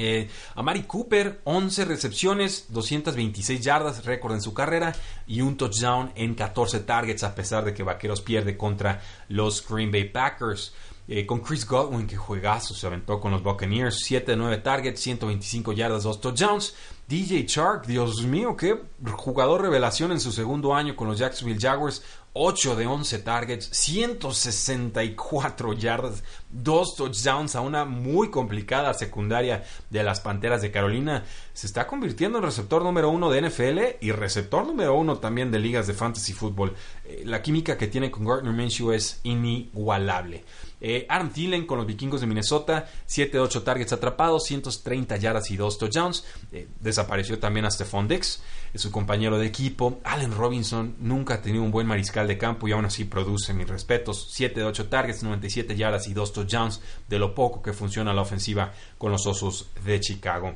Eh, 0.00 0.28
Amari 0.54 0.84
Cooper, 0.84 1.40
11 1.42 1.84
recepciones, 1.84 2.66
226 2.68 3.60
yardas, 3.60 4.04
récord 4.04 4.32
en 4.32 4.40
su 4.40 4.54
carrera 4.54 4.94
y 5.26 5.40
un 5.40 5.56
touchdown 5.56 6.12
en 6.14 6.36
14 6.36 6.80
targets 6.80 7.24
a 7.24 7.34
pesar 7.34 7.64
de 7.64 7.74
que 7.74 7.82
Vaqueros 7.82 8.20
pierde 8.20 8.56
contra 8.56 9.00
los 9.28 9.66
Green 9.68 9.90
Bay 9.90 10.04
Packers. 10.04 10.72
Eh, 11.10 11.24
con 11.24 11.40
Chris 11.40 11.66
Godwin, 11.66 12.06
que 12.06 12.16
juegazo, 12.16 12.74
se 12.74 12.86
aventó 12.86 13.18
con 13.18 13.32
los 13.32 13.42
Buccaneers, 13.42 14.00
7 14.04 14.32
de 14.32 14.36
9 14.36 14.58
targets, 14.58 15.00
125 15.00 15.72
yardas, 15.72 16.02
2 16.02 16.20
touchdowns. 16.20 16.74
DJ 17.08 17.46
Chark, 17.46 17.86
Dios 17.86 18.22
mío, 18.24 18.54
qué 18.54 18.82
jugador 19.12 19.62
revelación 19.62 20.12
en 20.12 20.20
su 20.20 20.30
segundo 20.30 20.74
año 20.74 20.94
con 20.94 21.08
los 21.08 21.18
Jacksonville 21.18 21.58
Jaguars. 21.58 22.02
8 22.34 22.76
de 22.76 22.86
11 22.86 23.20
targets, 23.20 23.70
164 23.72 25.72
yardas, 25.72 26.22
dos 26.50 26.94
touchdowns 26.94 27.56
a 27.56 27.62
una 27.62 27.84
muy 27.84 28.30
complicada 28.30 28.94
secundaria 28.94 29.64
de 29.90 30.04
las 30.04 30.20
Panteras 30.20 30.62
de 30.62 30.70
Carolina. 30.70 31.24
Se 31.52 31.66
está 31.66 31.88
convirtiendo 31.88 32.38
en 32.38 32.44
receptor 32.44 32.84
número 32.84 33.10
uno 33.10 33.28
de 33.30 33.42
NFL 33.42 33.80
y 34.00 34.12
receptor 34.12 34.64
número 34.66 34.94
uno 34.94 35.18
también 35.18 35.50
de 35.50 35.58
ligas 35.58 35.88
de 35.88 35.94
fantasy 35.94 36.32
fútbol. 36.32 36.76
Eh, 37.04 37.22
la 37.24 37.42
química 37.42 37.76
que 37.76 37.88
tiene 37.88 38.12
con 38.12 38.24
Gardner 38.24 38.52
Minshew 38.52 38.92
es 38.92 39.18
inigualable. 39.24 40.44
Eh, 40.80 41.06
Aaron 41.08 41.30
Thielen 41.30 41.66
con 41.66 41.78
los 41.78 41.86
vikingos 41.86 42.20
de 42.20 42.26
Minnesota, 42.26 42.88
7 43.06 43.32
de 43.32 43.40
8 43.40 43.62
targets 43.62 43.92
atrapados, 43.92 44.44
130 44.44 45.16
yardas 45.16 45.50
y 45.50 45.56
2 45.56 45.78
touchdowns. 45.78 46.24
Eh, 46.52 46.68
desapareció 46.80 47.38
también 47.38 47.66
a 47.66 47.70
Stephon 47.70 48.08
Dix, 48.08 48.42
su 48.74 48.90
compañero 48.90 49.38
de 49.38 49.46
equipo. 49.46 50.00
Allen 50.04 50.32
Robinson 50.32 50.96
nunca 51.00 51.34
ha 51.34 51.42
tenido 51.42 51.64
un 51.64 51.70
buen 51.70 51.86
mariscal 51.86 52.28
de 52.28 52.38
campo 52.38 52.68
y 52.68 52.72
aún 52.72 52.84
así 52.84 53.04
produce 53.04 53.54
mis 53.54 53.68
respetos. 53.68 54.28
7 54.30 54.60
de 54.60 54.66
8 54.66 54.88
targets, 54.88 55.22
97 55.22 55.76
yardas 55.76 56.06
y 56.08 56.14
2 56.14 56.32
touchdowns, 56.32 56.80
de 57.08 57.18
lo 57.18 57.34
poco 57.34 57.62
que 57.62 57.72
funciona 57.72 58.14
la 58.14 58.22
ofensiva 58.22 58.72
con 58.98 59.12
los 59.12 59.26
Osos 59.26 59.68
de 59.84 60.00
Chicago. 60.00 60.54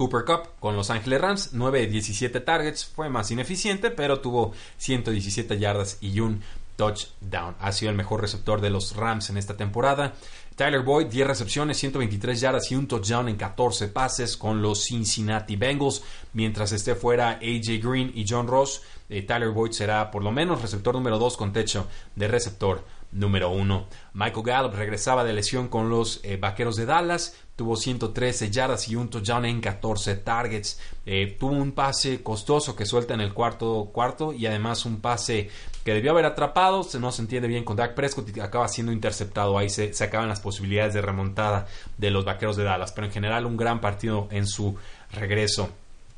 Cooper 0.00 0.24
Cup 0.24 0.48
con 0.60 0.76
Los 0.76 0.88
Ángeles 0.88 1.20
Rams, 1.20 1.50
9 1.52 1.80
de 1.80 1.86
17 1.88 2.40
targets, 2.40 2.86
fue 2.86 3.10
más 3.10 3.30
ineficiente, 3.30 3.90
pero 3.90 4.20
tuvo 4.20 4.52
117 4.78 5.58
yardas 5.58 5.98
y 6.00 6.20
un 6.20 6.40
touchdown. 6.80 7.56
Ha 7.60 7.72
sido 7.72 7.90
el 7.90 7.96
mejor 7.96 8.22
receptor 8.22 8.62
de 8.62 8.70
los 8.70 8.96
Rams 8.96 9.28
en 9.28 9.36
esta 9.36 9.54
temporada. 9.54 10.14
Tyler 10.56 10.80
Boyd, 10.80 11.08
10 11.08 11.26
recepciones, 11.26 11.76
123 11.76 12.40
yardas 12.40 12.70
y 12.70 12.74
un 12.74 12.88
touchdown 12.88 13.28
en 13.28 13.36
14 13.36 13.88
pases 13.88 14.38
con 14.38 14.62
los 14.62 14.84
Cincinnati 14.84 15.56
Bengals. 15.56 16.02
Mientras 16.32 16.72
esté 16.72 16.94
fuera 16.94 17.32
AJ 17.32 17.82
Green 17.82 18.12
y 18.14 18.24
John 18.26 18.46
Ross, 18.46 18.80
eh, 19.10 19.20
Tyler 19.20 19.50
Boyd 19.50 19.72
será 19.72 20.10
por 20.10 20.24
lo 20.24 20.32
menos 20.32 20.62
receptor 20.62 20.94
número 20.94 21.18
2 21.18 21.36
con 21.36 21.52
techo 21.52 21.86
de 22.16 22.28
receptor 22.28 22.82
número 23.12 23.50
1. 23.50 23.86
Michael 24.14 24.46
Gallup 24.46 24.74
regresaba 24.74 25.22
de 25.22 25.34
lesión 25.34 25.68
con 25.68 25.90
los 25.90 26.20
eh, 26.22 26.38
Vaqueros 26.38 26.76
de 26.76 26.86
Dallas, 26.86 27.36
tuvo 27.60 27.76
113 27.76 28.50
yardas 28.50 28.88
y 28.88 28.96
un 28.96 29.10
touchdown 29.10 29.44
en 29.44 29.60
14 29.60 30.14
targets. 30.14 30.80
Eh, 31.04 31.36
tuvo 31.38 31.52
un 31.52 31.72
pase 31.72 32.22
costoso 32.22 32.74
que 32.74 32.86
suelta 32.86 33.12
en 33.12 33.20
el 33.20 33.34
cuarto 33.34 33.90
cuarto 33.92 34.32
y 34.32 34.46
además 34.46 34.86
un 34.86 35.02
pase 35.02 35.50
que 35.84 35.92
debió 35.92 36.12
haber 36.12 36.24
atrapado. 36.24 36.82
Se 36.84 36.98
no 36.98 37.12
se 37.12 37.20
entiende 37.20 37.48
bien 37.48 37.62
con 37.62 37.76
Dak 37.76 37.94
Prescott 37.94 38.34
y 38.34 38.40
acaba 38.40 38.66
siendo 38.66 38.92
interceptado. 38.92 39.58
Ahí 39.58 39.68
se, 39.68 39.92
se 39.92 40.04
acaban 40.04 40.30
las 40.30 40.40
posibilidades 40.40 40.94
de 40.94 41.02
remontada 41.02 41.66
de 41.98 42.10
los 42.10 42.24
Vaqueros 42.24 42.56
de 42.56 42.64
Dallas. 42.64 42.92
Pero 42.92 43.08
en 43.08 43.12
general 43.12 43.44
un 43.44 43.58
gran 43.58 43.82
partido 43.82 44.26
en 44.30 44.46
su 44.46 44.76
regreso. 45.12 45.68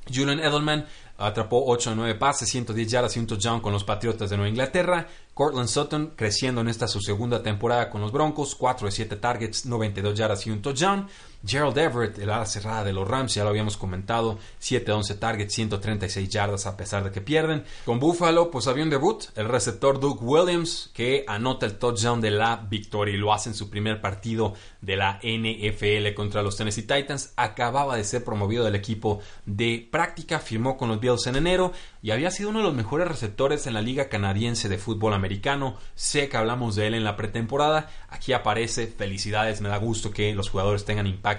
Julian 0.06 0.38
Edelman 0.38 0.86
atrapó 1.18 1.64
8 1.66 1.90
a 1.90 1.94
9 1.94 2.14
pases, 2.16 2.48
110 2.50 2.88
yardas 2.88 3.16
y 3.16 3.20
un 3.20 3.26
touchdown 3.26 3.60
con 3.60 3.72
los 3.72 3.84
Patriotas 3.84 4.30
de 4.30 4.36
Nueva 4.36 4.48
Inglaterra. 4.48 5.08
Cortland 5.34 5.68
Sutton 5.68 6.12
creciendo 6.16 6.60
en 6.60 6.68
esta 6.68 6.88
su 6.88 7.00
segunda 7.00 7.42
temporada 7.42 7.90
con 7.90 8.00
los 8.00 8.12
Broncos, 8.12 8.54
4 8.54 8.86
de 8.86 8.92
7 8.92 9.16
targets, 9.16 9.66
92 9.66 10.14
yardas 10.14 10.46
y 10.46 10.50
un 10.50 10.62
touchdown. 10.62 11.08
Gerald 11.44 11.76
Everett, 11.76 12.18
el 12.18 12.30
ala 12.30 12.46
cerrada 12.46 12.84
de 12.84 12.92
los 12.92 13.06
Rams, 13.06 13.34
ya 13.34 13.42
lo 13.42 13.50
habíamos 13.50 13.76
comentado, 13.76 14.38
7 14.60 14.86
de 14.86 14.92
11 14.92 15.14
targets, 15.16 15.54
136 15.54 16.28
yardas 16.28 16.66
a 16.66 16.76
pesar 16.76 17.02
de 17.02 17.10
que 17.10 17.20
pierden. 17.20 17.64
Con 17.84 17.98
Buffalo, 17.98 18.50
pues 18.50 18.68
había 18.68 18.84
un 18.84 18.90
debut, 18.90 19.24
el 19.34 19.48
receptor 19.48 19.98
Doug 19.98 20.22
Williams, 20.22 20.90
que 20.94 21.24
anota 21.26 21.66
el 21.66 21.78
touchdown 21.78 22.20
de 22.20 22.30
la 22.30 22.56
victoria 22.56 23.14
y 23.14 23.18
lo 23.18 23.32
hace 23.32 23.48
en 23.48 23.56
su 23.56 23.70
primer 23.70 24.00
partido 24.00 24.54
de 24.80 24.96
la 24.96 25.18
NFL 25.22 26.14
contra 26.14 26.42
los 26.42 26.56
Tennessee 26.56 26.82
Titans. 26.82 27.32
Acababa 27.36 27.96
de 27.96 28.04
ser 28.04 28.24
promovido 28.24 28.64
del 28.64 28.76
equipo 28.76 29.20
de 29.44 29.88
práctica, 29.90 30.38
firmó 30.38 30.76
con 30.76 30.88
los 30.88 31.00
Bills 31.00 31.26
en 31.26 31.36
enero 31.36 31.72
y 32.02 32.12
había 32.12 32.30
sido 32.30 32.50
uno 32.50 32.60
de 32.60 32.66
los 32.66 32.74
mejores 32.74 33.08
receptores 33.08 33.66
en 33.66 33.74
la 33.74 33.82
Liga 33.82 34.08
Canadiense 34.08 34.68
de 34.68 34.78
Fútbol 34.78 35.12
Americano. 35.12 35.76
Sé 35.96 36.28
que 36.28 36.36
hablamos 36.36 36.76
de 36.76 36.86
él 36.86 36.94
en 36.94 37.04
la 37.04 37.16
pretemporada. 37.16 37.90
Aquí 38.08 38.32
aparece. 38.32 38.86
Felicidades, 38.86 39.60
me 39.60 39.68
da 39.68 39.76
gusto 39.76 40.12
que 40.12 40.34
los 40.34 40.48
jugadores 40.48 40.84
tengan 40.84 41.06
impacto 41.06 41.31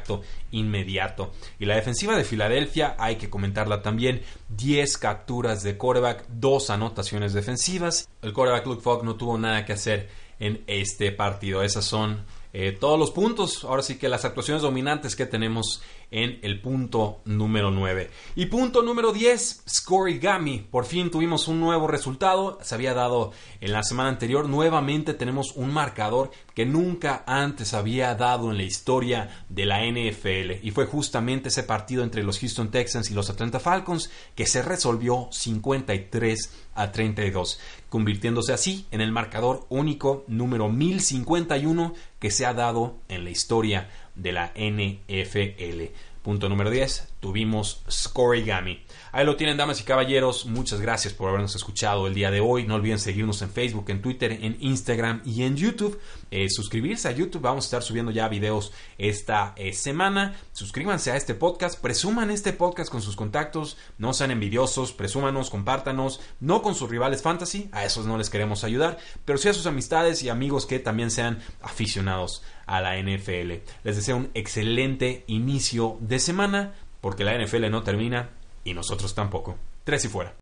inmediato. 0.51 1.33
Y 1.59 1.65
la 1.65 1.75
defensiva 1.75 2.17
de 2.17 2.23
Filadelfia, 2.23 2.95
hay 2.97 3.17
que 3.17 3.29
comentarla 3.29 3.81
también. 3.81 4.21
10 4.49 4.97
capturas 4.97 5.63
de 5.63 5.77
coreback, 5.77 6.25
2 6.29 6.69
anotaciones 6.69 7.33
defensivas. 7.33 8.09
El 8.21 8.33
coreback 8.33 8.65
Luke 8.65 8.81
Fogg 8.81 9.03
no 9.03 9.15
tuvo 9.15 9.37
nada 9.37 9.65
que 9.65 9.73
hacer 9.73 10.09
en 10.39 10.63
este 10.67 11.11
partido. 11.11 11.63
Esas 11.63 11.85
son 11.85 12.25
eh, 12.53 12.71
todos 12.71 12.99
los 12.99 13.11
puntos. 13.11 13.63
Ahora 13.63 13.81
sí 13.81 13.97
que 13.97 14.09
las 14.09 14.25
actuaciones 14.25 14.61
dominantes 14.61 15.15
que 15.15 15.25
tenemos 15.25 15.81
en 16.13 16.39
el 16.43 16.61
punto 16.61 17.21
número 17.25 17.71
9. 17.71 18.09
Y 18.35 18.45
punto 18.45 18.83
número 18.83 19.11
10, 19.11 19.63
Scorigami. 19.67 20.59
Por 20.59 20.85
fin 20.85 21.09
tuvimos 21.09 21.47
un 21.47 21.59
nuevo 21.59 21.87
resultado. 21.87 22.59
Se 22.61 22.75
había 22.75 22.93
dado 22.93 23.31
en 23.59 23.73
la 23.73 23.81
semana 23.81 24.09
anterior. 24.09 24.47
Nuevamente 24.47 25.15
tenemos 25.15 25.53
un 25.55 25.73
marcador 25.73 26.29
que 26.53 26.67
nunca 26.67 27.23
antes 27.25 27.73
había 27.73 28.13
dado 28.13 28.51
en 28.51 28.57
la 28.57 28.63
historia 28.63 29.43
de 29.49 29.65
la 29.65 29.83
NFL. 29.83 30.63
Y 30.65 30.69
fue 30.69 30.85
justamente 30.85 31.49
ese 31.49 31.63
partido 31.63 32.03
entre 32.03 32.23
los 32.23 32.39
Houston 32.39 32.69
Texans 32.69 33.09
y 33.09 33.15
los 33.15 33.31
Atlanta 33.31 33.59
Falcons 33.59 34.11
que 34.35 34.45
se 34.45 34.61
resolvió 34.61 35.29
53 35.31 36.51
a 36.75 36.91
32, 36.91 37.59
convirtiéndose 37.89 38.53
así 38.53 38.85
en 38.91 39.01
el 39.01 39.11
marcador 39.11 39.65
único 39.69 40.25
número 40.27 40.69
1051 40.69 41.93
que 42.19 42.31
se 42.31 42.45
ha 42.45 42.53
dado 42.53 42.97
en 43.09 43.23
la 43.23 43.31
historia 43.31 43.89
de 44.15 44.31
la 44.31 44.53
NFL. 44.55 45.93
Punto 46.23 46.47
número 46.47 46.69
10, 46.69 47.15
tuvimos 47.19 47.83
Scorigami. 47.91 48.81
Ahí 49.11 49.25
lo 49.25 49.35
tienen, 49.35 49.57
damas 49.57 49.81
y 49.81 49.83
caballeros. 49.83 50.45
Muchas 50.45 50.79
gracias 50.79 51.13
por 51.13 51.27
habernos 51.27 51.53
escuchado 51.53 52.07
el 52.07 52.13
día 52.13 52.31
de 52.31 52.39
hoy. 52.39 52.65
No 52.65 52.75
olviden 52.75 52.97
seguirnos 52.97 53.41
en 53.41 53.49
Facebook, 53.49 53.89
en 53.89 54.01
Twitter, 54.01 54.31
en 54.31 54.55
Instagram 54.61 55.21
y 55.25 55.43
en 55.43 55.57
YouTube. 55.57 55.99
Eh, 56.31 56.49
suscribirse 56.49 57.09
a 57.09 57.11
YouTube. 57.11 57.41
Vamos 57.41 57.65
a 57.65 57.67
estar 57.67 57.83
subiendo 57.83 58.09
ya 58.09 58.29
videos 58.29 58.71
esta 58.97 59.51
eh, 59.57 59.73
semana. 59.73 60.33
Suscríbanse 60.53 61.11
a 61.11 61.17
este 61.17 61.35
podcast. 61.35 61.77
Presuman 61.81 62.31
este 62.31 62.53
podcast 62.53 62.89
con 62.89 63.01
sus 63.01 63.17
contactos. 63.17 63.77
No 63.97 64.13
sean 64.13 64.31
envidiosos. 64.31 64.93
Presúmanos, 64.93 65.49
compártanos. 65.49 66.21
No 66.39 66.61
con 66.61 66.73
sus 66.73 66.89
rivales 66.89 67.21
fantasy. 67.21 67.67
A 67.73 67.83
esos 67.83 68.05
no 68.05 68.17
les 68.17 68.29
queremos 68.29 68.63
ayudar. 68.63 68.97
Pero 69.25 69.37
sí 69.37 69.49
a 69.49 69.53
sus 69.53 69.65
amistades 69.65 70.23
y 70.23 70.29
amigos 70.29 70.65
que 70.65 70.79
también 70.79 71.11
sean 71.11 71.43
aficionados 71.61 72.43
a 72.65 72.81
la 72.81 72.97
NFL. 72.97 73.51
Les 73.83 73.95
deseo 73.95 74.17
un 74.17 74.29
excelente 74.33 75.23
inicio 75.27 75.97
de 75.99 76.19
semana 76.19 76.73
porque 77.01 77.23
la 77.23 77.37
NFL 77.37 77.69
no 77.69 77.83
termina 77.83 78.29
y 78.63 78.73
nosotros 78.73 79.13
tampoco. 79.13 79.57
Tres 79.83 80.05
y 80.05 80.07
fuera. 80.07 80.33